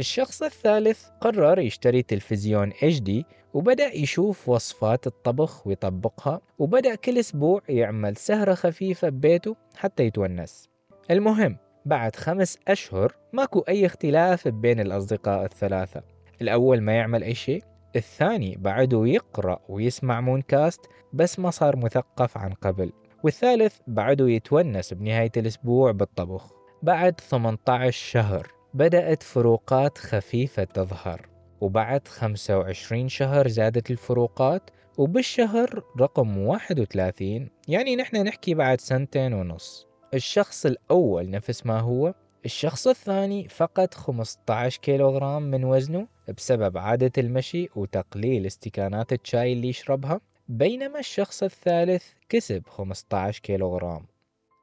الشخص 0.00 0.42
الثالث 0.42 1.06
قرر 1.20 1.58
يشتري 1.58 2.02
تلفزيون 2.02 2.72
HD 2.72 3.10
وبدأ 3.54 3.96
يشوف 3.96 4.48
وصفات 4.48 5.06
الطبخ 5.06 5.66
ويطبقها 5.66 6.40
وبدأ 6.58 6.94
كل 6.94 7.18
أسبوع 7.18 7.62
يعمل 7.68 8.16
سهرة 8.16 8.54
خفيفة 8.54 9.08
ببيته 9.08 9.56
حتى 9.76 10.02
يتونس. 10.02 10.68
المهم 11.10 11.56
بعد 11.84 12.16
خمس 12.16 12.58
أشهر 12.68 13.14
ماكو 13.32 13.60
أي 13.60 13.86
اختلاف 13.86 14.48
بين 14.48 14.80
الأصدقاء 14.80 15.44
الثلاثة. 15.44 16.02
الأول 16.42 16.80
ما 16.80 16.92
يعمل 16.92 17.22
أي 17.22 17.34
شيء 17.34 17.62
الثاني 17.96 18.56
بعده 18.56 19.06
يقرأ 19.06 19.58
ويسمع 19.68 20.20
مونكاست 20.20 20.80
بس 21.12 21.38
ما 21.38 21.50
صار 21.50 21.76
مثقف 21.76 22.38
عن 22.38 22.52
قبل 22.52 22.92
والثالث 23.22 23.78
بعده 23.86 24.28
يتونس 24.28 24.94
بنهاية 24.94 25.32
الأسبوع 25.36 25.90
بالطبخ. 25.90 26.55
بعد 26.82 27.20
18 27.20 27.90
شهر 27.90 28.52
بدأت 28.74 29.22
فروقات 29.22 29.98
خفيفة 29.98 30.64
تظهر 30.64 31.28
وبعد 31.60 32.08
25 32.08 33.08
شهر 33.08 33.48
زادت 33.48 33.90
الفروقات 33.90 34.70
وبالشهر 34.98 35.82
رقم 36.00 36.38
31 36.38 37.48
يعني 37.68 37.96
نحن 37.96 38.16
نحكي 38.16 38.54
بعد 38.54 38.80
سنتين 38.80 39.34
ونص. 39.34 39.86
الشخص 40.14 40.66
الأول 40.66 41.30
نفس 41.30 41.66
ما 41.66 41.80
هو 41.80 42.14
الشخص 42.44 42.86
الثاني 42.86 43.48
فقد 43.48 43.94
15 43.94 44.80
كيلوغرام 44.80 45.42
من 45.42 45.64
وزنه 45.64 46.06
بسبب 46.36 46.78
عادة 46.78 47.12
المشي 47.18 47.68
وتقليل 47.76 48.46
استكانات 48.46 49.12
الشاي 49.12 49.52
اللي 49.52 49.68
يشربها 49.68 50.20
بينما 50.48 50.98
الشخص 50.98 51.42
الثالث 51.42 52.04
كسب 52.28 52.62
15 52.68 53.40
كيلوغرام. 53.40 54.06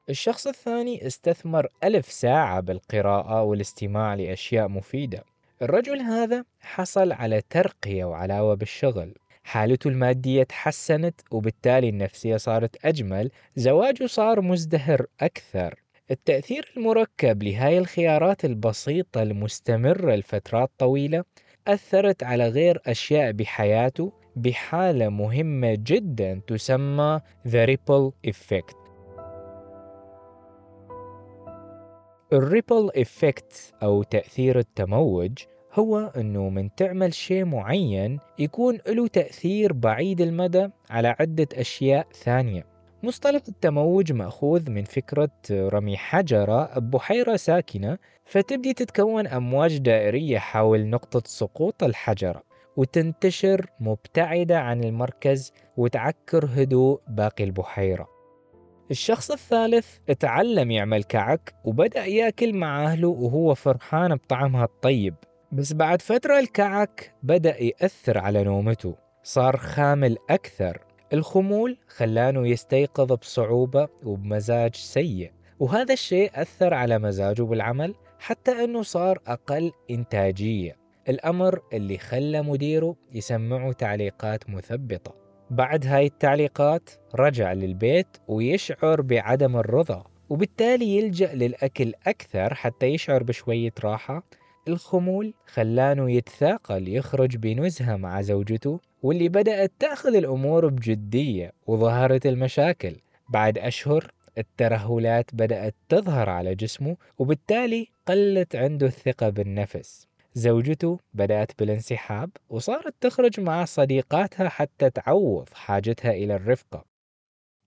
الشخص 0.10 0.48
الثاني 0.48 1.08
استثمر 1.08 1.68
ألف 1.84 2.12
ساعة 2.12 2.60
بالقراءة 2.60 3.42
والاستماع 3.44 4.14
لأشياء 4.14 4.68
مفيدة. 4.68 5.24
الرجل 5.62 6.00
هذا 6.00 6.46
حصل 6.62 7.12
على 7.12 7.42
ترقية 7.50 8.06
وعلاوة 8.06 8.54
بالشغل. 8.54 9.14
حالته 9.44 9.88
المادية 9.88 10.44
تحسنت 10.44 11.22
وبالتالي 11.32 11.90
النفسية 11.90 12.38
صارت 12.38 12.86
أجمل. 12.86 13.32
زواجه 13.56 14.06
صار 14.06 14.42
مزدهر 14.42 15.06
أكثر. 15.22 15.80
التأثير 16.12 16.74
المركب 16.78 17.44
لهاي 17.44 17.78
الخيارات 17.78 18.46
البسيطة 18.46 19.22
المستمرة 19.22 20.16
لفترات 20.16 20.72
طويلة 20.78 21.24
أثرت 21.68 22.24
على 22.24 22.48
غير 22.48 22.82
أشياء 22.86 23.32
بحياته 23.32 24.12
بحالة 24.36 25.10
مهمة 25.10 25.78
جدا 25.80 26.42
تسمى 26.48 27.20
The 27.48 27.68
Ripple 27.70 28.32
Effect. 28.32 28.83
ال 32.34 32.42
ripple 32.42 32.90
effect 32.96 33.74
أو 33.84 34.04
تأثير 34.04 34.60
التموج 34.60 35.32
هو 35.74 36.12
أنه 36.18 36.50
من 36.50 36.76
تعمل 36.76 37.14
شيء 37.14 37.46
معين 37.46 38.20
يكون 38.40 38.78
له 38.88 39.08
تأثير 39.08 39.74
بعيد 39.74 40.22
المدى 40.22 40.68
على 40.90 41.16
عدة 41.20 41.48
أشياء 41.54 42.08
ثانية. 42.14 42.66
مصطلح 43.04 43.42
التموج 43.48 44.14
مأخوذ 44.14 44.72
من 44.72 44.84
فكرة 44.84 45.32
رمي 45.52 45.98
حجرة 45.98 46.80
ببحيرة 46.80 47.36
ساكنة 47.36 47.98
فتبدي 48.26 48.74
تتكون 48.74 49.28
أمواج 49.28 49.78
دائرية 49.78 50.38
حول 50.38 50.90
نقطة 50.90 51.22
سقوط 51.26 51.84
الحجرة 51.84 52.44
وتنتشر 52.78 53.66
مبتعدة 53.80 54.60
عن 54.60 54.84
المركز 54.84 55.54
وتعكر 55.78 56.46
هدوء 56.46 57.02
باقي 57.08 57.44
البحيرة. 57.44 58.13
الشخص 58.94 59.32
الثالث 59.32 59.98
اتعلم 60.10 60.72
يعمل 60.72 61.04
كعك 61.04 61.54
وبدأ 61.66 62.06
يأكل 62.06 62.54
مع 62.54 62.86
أهله 62.86 63.08
وهو 63.08 63.56
فرحان 63.56 64.16
بطعمها 64.16 64.64
الطيب. 64.64 65.16
بس 65.52 65.74
بعد 65.74 66.02
فترة 66.02 66.40
الكعك 66.40 67.14
بدأ 67.24 67.64
يأثر 67.64 68.18
على 68.18 68.44
نومته 68.44 68.96
صار 69.24 69.58
خامل 69.58 70.18
أكثر. 70.30 70.82
الخمول 71.14 71.78
خلانه 71.88 72.48
يستيقظ 72.48 73.14
بصعوبة 73.14 73.88
وبمزاج 74.04 74.76
سيء 74.76 75.32
وهذا 75.60 75.94
الشيء 75.94 76.32
أثر 76.36 76.74
على 76.74 77.00
مزاجه 77.00 77.42
بالعمل 77.42 77.96
حتى 78.20 78.52
أنه 78.52 78.82
صار 78.82 79.20
أقل 79.28 79.72
إنتاجية. 79.92 80.78
الأمر 81.10 81.60
اللي 81.74 81.98
خلى 81.98 82.42
مديره 82.42 82.96
يسمعه 83.14 83.72
تعليقات 83.72 84.50
مثبطة. 84.50 85.23
بعد 85.54 85.88
هاي 85.88 86.06
التعليقات 86.06 86.90
رجع 87.16 87.54
للبيت 87.54 88.08
ويشعر 88.28 89.02
بعدم 89.02 89.58
الرضا 89.58 90.04
وبالتالي 90.30 90.98
يلجأ 90.98 91.34
للأكل 91.34 91.94
أكثر 92.08 92.54
حتى 92.54 92.86
يشعر 92.86 93.24
بشوية 93.24 93.72
راحة. 93.84 94.24
الخمول 94.68 95.34
خلانه 95.46 96.12
يتثاقل 96.12 96.88
يخرج 96.88 97.38
بنزهة 97.38 97.96
مع 97.96 98.22
زوجته 98.22 98.80
واللي 99.04 99.30
بدأت 99.30 99.72
تأخذ 99.80 100.16
الأمور 100.16 100.68
بجدية 100.68 101.52
وظهرت 101.68 102.26
المشاكل. 102.26 102.96
بعد 103.30 103.58
أشهر 103.58 104.12
الترهلات 104.38 105.36
بدأت 105.36 105.76
تظهر 105.90 106.30
على 106.30 106.56
جسمه 106.56 106.98
وبالتالي 107.18 107.88
قلت 108.08 108.56
عنده 108.56 108.88
الثقة 108.88 109.30
بالنفس. 109.30 110.08
زوجته 110.34 111.00
بدأت 111.14 111.52
بالانسحاب 111.60 112.30
وصارت 112.50 112.96
تخرج 113.02 113.40
مع 113.40 113.66
صديقاتها 113.66 114.50
حتى 114.50 114.90
تعوض 114.90 115.50
حاجتها 115.54 116.12
إلى 116.12 116.36
الرفقة. 116.36 116.86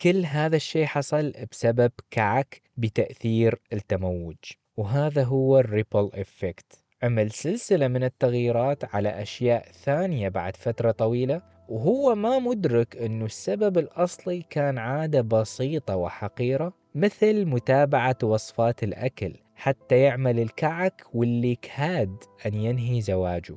كل 0.02 0.24
هذا 0.26 0.56
الشيء 0.56 0.86
حصل 0.86 1.32
بسبب 1.52 1.92
كعك 2.10 2.62
بتأثير 2.76 3.60
التموج 3.72 4.36
وهذا 4.76 5.24
هو 5.24 5.58
ال 5.58 5.66
ripple 5.66 6.10
effect. 6.14 6.84
عمل 7.02 7.30
سلسلة 7.30 7.88
من 7.88 8.04
التغييرات 8.04 8.94
على 8.94 9.22
أشياء 9.22 9.72
ثانية 9.72 10.28
بعد 10.28 10.56
فترة 10.56 10.90
طويلة 10.90 11.42
وهو 11.68 12.14
ما 12.14 12.38
مدرك 12.38 12.96
أنه 12.96 13.24
السبب 13.24 13.78
الأصلي 13.78 14.42
كان 14.50 14.78
عادة 14.78 15.20
بسيطة 15.20 15.96
وحقيرة 15.96 16.72
مثل 16.94 17.44
متابعة 17.44 18.16
وصفات 18.22 18.82
الأكل 18.82 19.34
حتى 19.56 19.98
يعمل 19.98 20.40
الكعك 20.40 21.02
واللي 21.14 21.54
كاد 21.54 22.16
أن 22.46 22.54
ينهي 22.54 23.00
زواجه. 23.00 23.56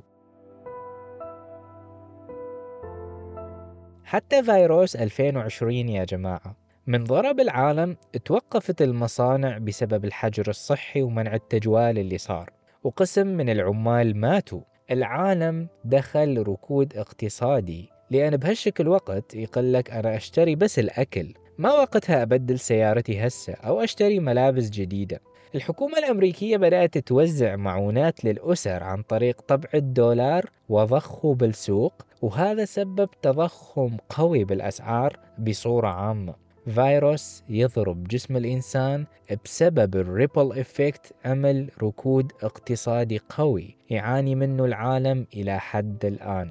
حتى 4.04 4.42
فيروس 4.42 4.96
2020 4.96 5.88
يا 5.88 6.04
جماعة 6.04 6.56
من 6.86 7.04
ضرب 7.04 7.40
العالم 7.40 7.96
توقفت 8.24 8.82
المصانع 8.82 9.58
بسبب 9.58 10.04
الحجر 10.04 10.48
الصحي 10.48 11.02
ومنع 11.02 11.34
التجوال 11.34 11.98
اللي 11.98 12.18
صار 12.18 12.50
وقسم 12.84 13.26
من 13.26 13.50
العمال 13.50 14.16
ماتوا. 14.16 14.60
العالم 14.90 15.68
دخل 15.84 16.42
ركود 16.48 16.96
اقتصادي 16.96 17.88
لأن 18.10 18.36
بهالشكل 18.36 18.88
وقت 18.88 19.34
يقلك 19.34 19.90
أنا 19.90 20.16
أشتري 20.16 20.54
بس 20.54 20.78
الأكل 20.78 21.34
ما 21.58 21.72
وقتها 21.72 22.22
أبدل 22.22 22.58
سيارتي 22.58 23.26
هسه 23.26 23.52
أو 23.52 23.80
أشتري 23.80 24.20
ملابس 24.20 24.70
جديدة. 24.70 25.20
الحكومة 25.54 25.98
الأمريكية 25.98 26.56
بدأت 26.56 26.98
توزع 26.98 27.56
معونات 27.56 28.24
للأسر 28.24 28.82
عن 28.82 29.02
طريق 29.02 29.40
طبع 29.40 29.68
الدولار 29.74 30.50
وضخه 30.68 31.34
بالسوق 31.34 31.92
وهذا 32.22 32.64
سبب 32.64 33.08
تضخم 33.22 33.96
قوي 34.08 34.44
بالأسعار 34.44 35.18
بصورة 35.38 35.88
عامة. 35.88 36.34
فيروس 36.74 37.42
يضرب 37.48 38.08
جسم 38.08 38.36
الإنسان 38.36 39.06
بسبب 39.44 39.96
ال 39.96 40.05
ripple 40.05 40.58
effect 40.58 41.12
عمل 41.24 41.70
ركود 41.82 42.32
اقتصادي 42.42 43.20
قوي 43.28 43.76
يعاني 43.90 44.34
منه 44.34 44.64
العالم 44.64 45.26
إلى 45.34 45.58
حد 45.60 46.04
الآن. 46.04 46.50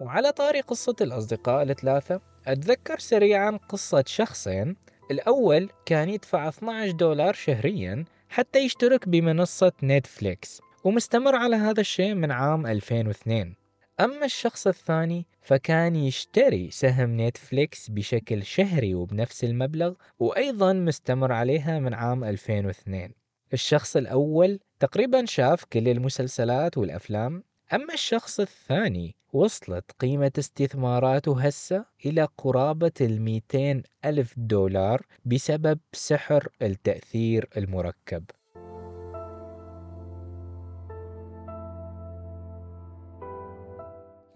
وعلى 0.00 0.32
طاري 0.32 0.60
قصة 0.60 0.96
الأصدقاء 1.00 1.62
الثلاثة 1.62 2.20
أتذكر 2.46 2.98
سريعا 2.98 3.58
قصة 3.68 4.04
شخصين 4.06 4.76
الأول 5.10 5.70
كان 5.86 6.08
يدفع 6.08 6.48
12 6.48 6.90
دولار 6.90 7.34
شهريا 7.34 8.04
حتى 8.28 8.58
يشترك 8.58 9.08
بمنصة 9.08 9.72
نتفليكس 9.82 10.60
ومستمر 10.84 11.36
على 11.36 11.56
هذا 11.56 11.80
الشيء 11.80 12.14
من 12.14 12.30
عام 12.30 12.66
2002 12.66 13.54
أما 14.00 14.24
الشخص 14.24 14.66
الثاني 14.66 15.26
فكان 15.40 15.96
يشتري 15.96 16.70
سهم 16.70 17.20
نتفليكس 17.20 17.90
بشكل 17.90 18.42
شهري 18.44 18.94
وبنفس 18.94 19.44
المبلغ 19.44 19.94
وأيضا 20.18 20.72
مستمر 20.72 21.32
عليها 21.32 21.78
من 21.78 21.94
عام 21.94 22.24
2002 22.24 23.10
الشخص 23.52 23.96
الأول 23.96 24.58
تقريبا 24.80 25.24
شاف 25.24 25.64
كل 25.64 25.88
المسلسلات 25.88 26.78
والأفلام 26.78 27.42
أما 27.74 27.94
الشخص 27.94 28.40
الثاني 28.40 29.14
وصلت 29.32 29.92
قيمة 29.98 30.32
استثماراته 30.38 31.40
هسه 31.40 31.84
إلى 32.06 32.28
قرابة 32.38 32.92
الميتين 33.00 33.82
ألف 34.04 34.34
دولار 34.36 35.06
بسبب 35.24 35.78
سحر 35.92 36.48
التأثير 36.62 37.48
المركب. 37.56 38.24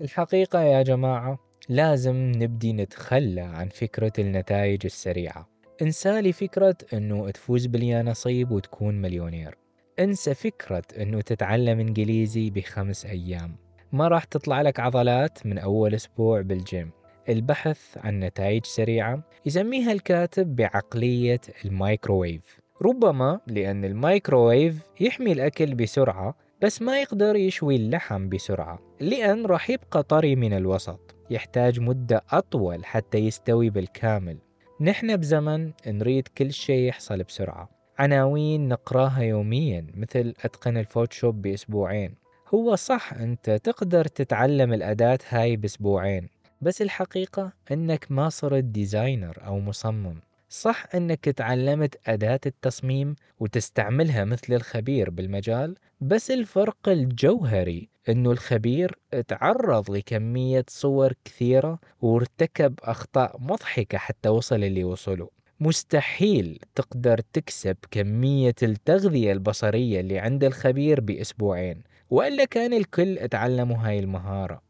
الحقيقة 0.01 0.61
يا 0.61 0.83
جماعة 0.83 1.39
لازم 1.69 2.17
نبدي 2.17 2.73
نتخلى 2.73 3.41
عن 3.41 3.69
فكرة 3.69 4.13
النتائج 4.19 4.81
السريعة. 4.85 5.49
انسى 5.83 6.33
فكرة 6.33 6.77
إنه 6.93 7.31
تفوز 7.31 7.67
باليانصيب 7.67 8.51
وتكون 8.51 8.95
مليونير. 8.95 9.68
انسى 10.01 10.35
فكرة 10.35 10.83
انه 10.99 11.21
تتعلم 11.21 11.81
انجليزي 11.81 12.51
بخمس 12.51 13.07
أيام. 13.07 13.57
ما 13.93 14.09
راح 14.09 14.25
تطلع 14.25 14.63
لك 14.63 14.81
عضلات 14.81 15.47
من 15.47 15.59
اول 15.59 15.95
أسبوع 15.95 16.41
بالجيم. 16.41 16.91
البحث 17.29 17.99
عن 17.99 18.21
نتائج 18.21 18.65
سريعة 18.65 19.23
يسميها 19.47 19.93
الكاتب 19.93 20.57
بعقلية 20.57 21.41
المايكروويف 21.65 22.61
ربما 22.83 23.41
لأن 23.47 23.85
المايكروويف 23.85 24.83
يحمي 25.01 25.33
الأكل 25.33 25.75
بسرعة 25.75 26.35
بس 26.63 26.83
ما 26.83 27.01
يقدر 27.01 27.37
يشوي 27.37 27.77
اللحم 27.77 28.29
بسرعة 28.29 28.79
لأن 29.01 29.47
راح 29.47 29.71
يبقى 29.71 30.03
طري 30.03 30.37
من 30.37 30.53
الوسط. 30.53 31.15
يحتاج 31.31 31.81
مدة 31.81 32.25
أطول 32.31 32.85
حتى 32.85 33.19
يستوي 33.19 33.71
بالكامل. 33.71 34.39
نحن 34.81 35.17
بزمن 35.17 35.73
نريد 35.87 36.29
كل 36.29 36.53
شيء 36.53 36.89
يحصل 36.89 37.23
بسرعة. 37.23 37.78
عناوين 37.99 38.69
نقراها 38.69 39.23
يوميا 39.23 39.87
مثل 39.95 40.35
أتقن 40.45 40.77
الفوتوشوب 40.77 41.43
بأسبوعين. 41.43 42.15
هو 42.55 42.75
صح 42.75 43.13
أنت 43.13 43.51
تقدر 43.51 44.05
تتعلم 44.05 44.73
الأداة 44.73 45.19
هاي 45.29 45.57
بأسبوعين 45.57 46.29
بس 46.61 46.83
الحقيقة 46.83 47.53
أنك 47.73 48.07
ما 48.11 48.29
صرت 48.29 48.65
designer 48.65 49.39
أو 49.47 49.61
مصمم. 49.61 50.21
صح 50.49 50.87
أنك 50.95 51.25
تعلمت 51.25 51.97
أداة 52.07 52.41
التصميم 52.47 53.15
وتستعملها 53.41 54.25
مثل 54.25 54.53
الخبير 54.55 55.11
بالمجال 55.11 55.75
بس 56.01 56.31
الفرق 56.31 56.89
الجوهري 56.89 57.89
أنه 58.09 58.31
الخبير 58.31 58.99
تعرض 59.29 59.91
لكمية 59.91 60.65
صور 60.69 61.13
كثيرة 61.25 61.79
وارتكب 62.03 62.75
أخطاء 62.83 63.37
مضحكة 63.41 63.99
حتى 63.99 64.29
وصل 64.29 64.65
اللي 64.65 64.85
وصله. 64.85 65.38
مستحيل 65.61 66.59
تقدر 66.75 67.21
تكسب 67.33 67.77
كمية 67.91 68.55
التغذية 68.63 69.33
البصرية 69.33 70.01
اللي 70.01 70.19
عند 70.19 70.45
الخبير 70.45 71.01
بأسبوعين 71.01 71.83
وإلا 72.11 72.45
كان 72.45 72.73
الكل 72.73 73.29
تعلموا 73.31 73.77
هاي 73.77 73.99
المهارة. 73.99 74.63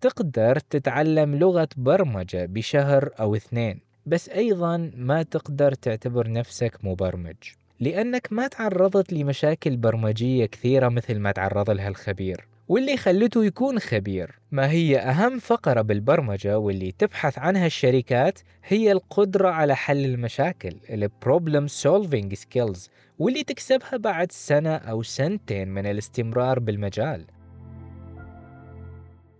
تقدر 0.00 0.58
تتعلم 0.58 1.34
لغة 1.34 1.68
برمجة 1.76 2.46
بشهر 2.46 3.10
أو 3.20 3.36
اثنين 3.36 3.80
بس 4.06 4.28
أيضا 4.28 4.90
ما 4.96 5.22
تقدر 5.22 5.72
تعتبر 5.72 6.30
نفسك 6.30 6.78
مبرمج 6.82 7.36
لأنك 7.80 8.28
ما 8.32 8.48
تعرضت 8.48 9.12
لمشاكل 9.12 9.76
برمجية 9.76 10.46
كثيرة 10.46 10.88
مثل 10.88 11.18
ما 11.18 11.32
تعرض 11.32 11.70
لها 11.70 11.88
الخبير. 11.88 12.47
واللي 12.68 12.96
خلته 12.96 13.44
يكون 13.44 13.78
خبير. 13.78 14.38
ما 14.50 14.70
هي 14.70 14.98
أهم 14.98 15.38
فقرة 15.38 15.82
بالبرمجة 15.82 16.58
واللي 16.58 16.92
تبحث 16.92 17.38
عنها 17.38 17.66
الشركات 17.66 18.38
هي 18.64 18.92
القدرة 18.92 19.48
على 19.48 19.76
حل 19.76 20.04
المشاكل 20.04 20.76
ال 20.90 21.10
problem 21.24 21.72
solving 21.72 22.38
skills 22.38 22.88
واللي 23.18 23.44
تكسبها 23.44 23.96
بعد 23.96 24.32
سنة 24.32 24.74
أو 24.74 25.02
سنتين 25.02 25.68
من 25.68 25.86
الاستمرار 25.86 26.58
بالمجال. 26.58 27.24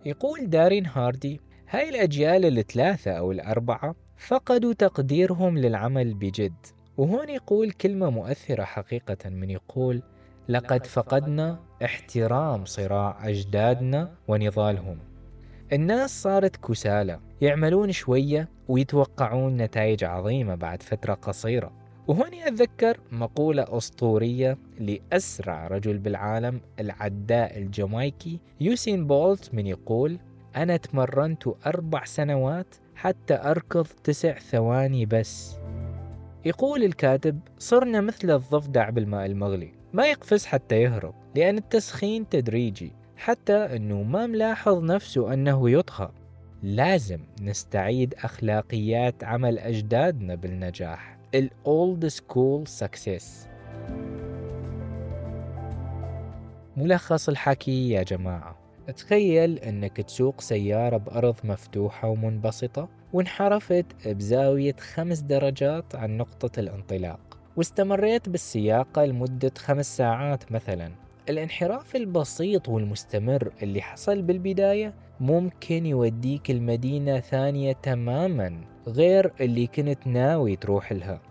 يقول 0.05 0.49
دارين 0.49 0.85
هاردي 0.85 1.41
هاي 1.69 1.89
الأجيال 1.89 2.57
الثلاثة 2.57 3.11
أو 3.11 3.31
الأربعة 3.31 3.95
فقدوا 4.17 4.73
تقديرهم 4.73 5.57
للعمل 5.57 6.13
بجد. 6.13 6.65
وهون 6.97 7.29
يقول 7.29 7.71
كلمة 7.71 8.09
مؤثرة 8.09 8.63
حقيقة 8.63 9.29
من 9.29 9.49
يقول 9.49 10.01
لقد 10.49 10.85
فقدنا 10.85 11.59
احترام 11.85 12.65
صراع 12.65 13.29
أجدادنا 13.29 14.11
ونضالهم. 14.27 14.97
الناس 15.73 16.21
صارت 16.21 16.55
كسالى 16.55 17.19
يعملون 17.41 17.91
شوية 17.91 18.49
ويتوقعون 18.67 19.57
نتائج 19.57 20.03
عظيمة 20.03 20.55
بعد 20.55 20.83
فترة 20.83 21.13
قصيرة. 21.13 21.71
وهون 22.07 22.33
أتذكر 22.33 22.99
مقولة 23.11 23.65
أسطورية 23.77 24.57
لأسرع 24.79 25.67
رجل 25.67 25.97
بالعالم 25.97 26.61
العداء 26.79 27.57
الجامايكي 27.57 28.39
يوسين 28.61 29.07
بولت 29.07 29.53
من 29.53 29.67
يقول 29.67 30.19
أنا 30.55 30.77
تمرنت 30.77 31.47
أربع 31.67 32.05
سنوات 32.05 32.75
حتى 32.95 33.33
أركض 33.33 33.87
تسع 34.03 34.39
ثواني 34.39 35.05
بس. 35.05 35.57
يقول 36.45 36.83
الكاتب 36.83 37.39
صرنا 37.59 38.01
مثل 38.01 38.31
الضفدع 38.31 38.89
بالماء 38.89 39.25
المغلي. 39.25 39.78
ما 39.93 40.07
يقفز 40.07 40.45
حتى 40.45 40.81
يهرب 40.81 41.13
لأن 41.35 41.57
التسخين 41.57 42.29
تدريجي 42.29 42.91
حتى 43.17 43.53
أنه 43.53 44.03
ما 44.03 44.27
ملاحظ 44.27 44.83
نفسه 44.83 45.33
أنه 45.33 45.69
يطهى 45.69 46.09
لازم 46.63 47.19
نستعيد 47.41 48.13
أخلاقيات 48.13 49.23
عمل 49.23 49.59
أجدادنا 49.59 50.35
بالنجاح. 50.35 51.17
ال 51.35 51.53
old 51.53 52.07
school 52.07 52.67
success 52.67 53.47
ملخص 56.77 57.29
الحكي 57.29 57.89
يا 57.89 58.03
جماعة. 58.03 58.59
تخيل 58.97 59.59
أنك 59.59 59.97
تسوق 59.97 60.41
سيارة 60.41 60.97
بأرض 60.97 61.35
مفتوحة 61.43 62.07
ومنبسطة 62.07 62.89
وانحرفت 63.13 64.07
بزاوية 64.07 64.75
خمس 64.93 65.19
درجات 65.19 65.95
عن 65.95 66.17
نقطة 66.17 66.59
الانطلاق. 66.59 67.28
واستمريت 67.59 68.29
بالسياقة 68.29 69.05
لمدة 69.05 69.51
خمس 69.57 69.97
ساعات 69.97 70.51
مثلا. 70.51 70.91
الانحراف 71.29 71.95
البسيط 71.95 72.69
والمستمر 72.69 73.51
اللي 73.63 73.81
حصل 73.81 74.21
بالبداية 74.21 74.93
ممكن 75.19 75.85
يوديك 75.85 76.51
المدينة 76.51 77.19
ثانية 77.19 77.71
تماما 77.71 78.61
غير 78.87 79.33
اللي 79.41 79.67
كنت 79.67 80.07
ناوي 80.07 80.55
تروح 80.55 80.91
لها. 80.91 81.21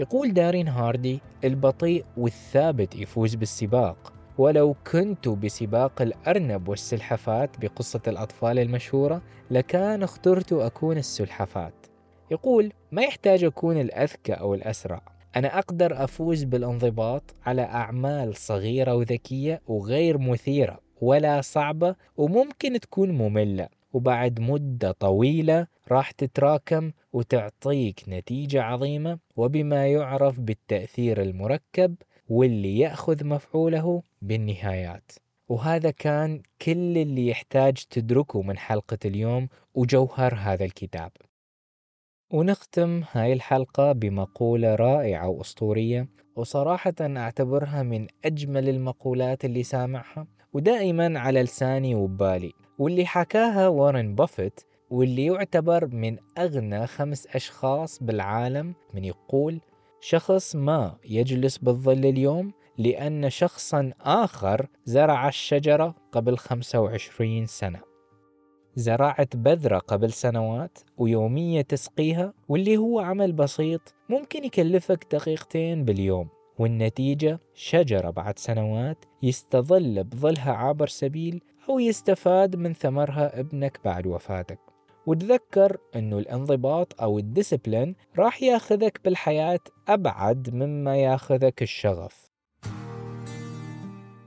يقول 0.00 0.34
دارين 0.34 0.68
هاردي 0.68 1.20
البطيء 1.44 2.04
والثابت 2.16 2.96
يفوز 2.96 3.34
بالسباق. 3.34 4.12
ولو 4.38 4.74
كنت 4.92 5.28
بسباق 5.28 6.02
الأرنب 6.02 6.68
والسلحفات 6.68 7.50
بقصة 7.60 8.02
الأطفال 8.08 8.58
المشهورة 8.58 9.22
لكان 9.50 10.02
اخترت 10.02 10.52
أكون 10.52 10.96
السلحفات. 10.96 11.86
يقول 12.30 12.72
ما 12.92 13.02
يحتاج 13.02 13.44
أكون 13.44 13.80
الأذكى 13.80 14.32
أو 14.32 14.54
الأسرع. 14.54 15.15
أنا 15.36 15.58
أقدر 15.58 16.04
أفوز 16.04 16.44
بالانضباط 16.44 17.34
على 17.46 17.62
أعمال 17.62 18.36
صغيرة 18.36 18.94
وذكية 18.94 19.60
وغير 19.66 20.18
مثيرة 20.18 20.80
ولا 21.00 21.40
صعبة 21.40 21.94
وممكن 22.16 22.80
تكون 22.80 23.10
مملة 23.10 23.68
وبعد 23.92 24.40
مدة 24.40 24.92
طويلة 24.92 25.66
راح 25.90 26.10
تتراكم 26.10 26.92
وتعطيك 27.12 28.04
نتيجة 28.08 28.62
عظيمة 28.62 29.18
وبما 29.36 29.86
يعرف 29.86 30.40
بالتأثير 30.40 31.22
المركب 31.22 31.94
واللي 32.28 32.78
يأخذ 32.78 33.24
مفعوله 33.24 34.02
بالنهايات. 34.22 35.12
وهذا 35.48 35.90
كان 35.90 36.42
كل 36.62 36.98
اللي 36.98 37.28
يحتاج 37.28 37.74
تدركه 37.90 38.42
من 38.42 38.58
حلقة 38.58 38.98
اليوم 39.04 39.48
وجوهر 39.74 40.34
هذا 40.34 40.64
الكتاب. 40.64 41.12
ونختم 42.30 43.02
هاي 43.12 43.32
الحلقة 43.32 43.92
بمقولة 43.92 44.74
رائعة 44.74 45.28
وأسطورية 45.28 46.08
وصراحة 46.36 46.94
أعتبرها 47.00 47.82
من 47.82 48.06
أجمل 48.24 48.68
المقولات 48.68 49.44
اللي 49.44 49.62
سامعها 49.62 50.26
ودائما 50.52 51.20
على 51.20 51.42
لساني 51.42 51.94
وبالي 51.94 52.52
واللي 52.78 53.06
حكاها 53.06 53.68
وارن 53.68 54.14
بافيت 54.14 54.60
واللي 54.90 55.26
يعتبر 55.26 55.86
من 55.86 56.16
أغنى 56.38 56.86
خمس 56.86 57.26
أشخاص 57.26 58.02
بالعالم 58.02 58.74
من 58.94 59.04
يقول 59.04 59.60
شخص 60.00 60.56
ما 60.56 60.96
يجلس 61.04 61.58
بالظل 61.58 62.06
اليوم 62.06 62.52
لأن 62.78 63.30
شخصا 63.30 63.92
آخر 64.00 64.66
زرع 64.84 65.28
الشجرة 65.28 65.94
قبل 66.12 66.38
25 66.38 67.46
سنة. 67.46 67.95
زرعت 68.76 69.36
بذرة 69.36 69.78
قبل 69.78 70.12
سنوات 70.12 70.78
ويومية 70.98 71.62
تسقيها 71.62 72.32
واللي 72.48 72.76
هو 72.76 73.00
عمل 73.00 73.32
بسيط 73.32 73.94
ممكن 74.08 74.44
يكلفك 74.44 75.06
دقيقتين 75.12 75.84
باليوم. 75.84 76.28
والنتيجة 76.58 77.40
شجرة 77.54 78.10
بعد 78.10 78.38
سنوات 78.38 79.04
يستظل 79.22 80.04
بظلها 80.04 80.52
عابر 80.52 80.86
سبيل 80.86 81.42
أو 81.68 81.78
يستفاد 81.78 82.56
من 82.56 82.72
ثمرها 82.72 83.40
ابنك 83.40 83.80
بعد 83.84 84.06
وفاتك. 84.06 84.58
وتذكر 85.06 85.76
أنه 85.96 86.18
الانضباط 86.18 87.02
أو 87.02 87.18
الديسبلين 87.18 87.94
راح 88.18 88.42
ياخذك 88.42 89.00
بالحياة 89.04 89.60
أبعد 89.88 90.54
مما 90.54 90.96
ياخذك 90.96 91.62
الشغف. 91.62 92.30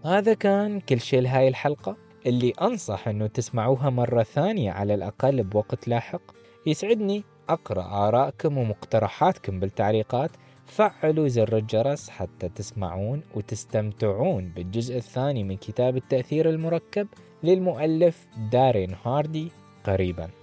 هذا 0.05 0.33
كان 0.33 0.79
كل 0.79 0.99
شيء 0.99 1.21
لهاي 1.21 1.47
الحلقة. 1.47 2.08
اللي 2.25 2.53
أنصح 2.62 3.08
أنه 3.08 3.27
تسمعوها 3.27 3.89
مرة 3.89 4.23
ثانية 4.23 4.71
على 4.71 4.93
الأقل 4.93 5.43
بوقت 5.43 5.88
لاحق. 5.88 6.21
يسعدني 6.65 7.23
أقرأ 7.49 8.08
آرائكم 8.08 8.58
ومقترحاتكم 8.58 9.60
بالتعليقات. 9.60 10.32
فعلوا 10.65 11.27
زر 11.27 11.58
الجرس 11.58 12.10
حتى 12.10 12.49
تسمعون 12.49 13.21
وتستمتعون 13.36 14.49
بالجزء 14.55 14.97
الثاني 14.97 15.43
من 15.43 15.58
كتاب 15.58 15.97
التأثير 15.97 16.49
المركب 16.49 17.08
للمؤلف 17.43 18.27
دارين 18.51 18.95
هاردي 19.05 19.51
قريباً. 19.86 20.38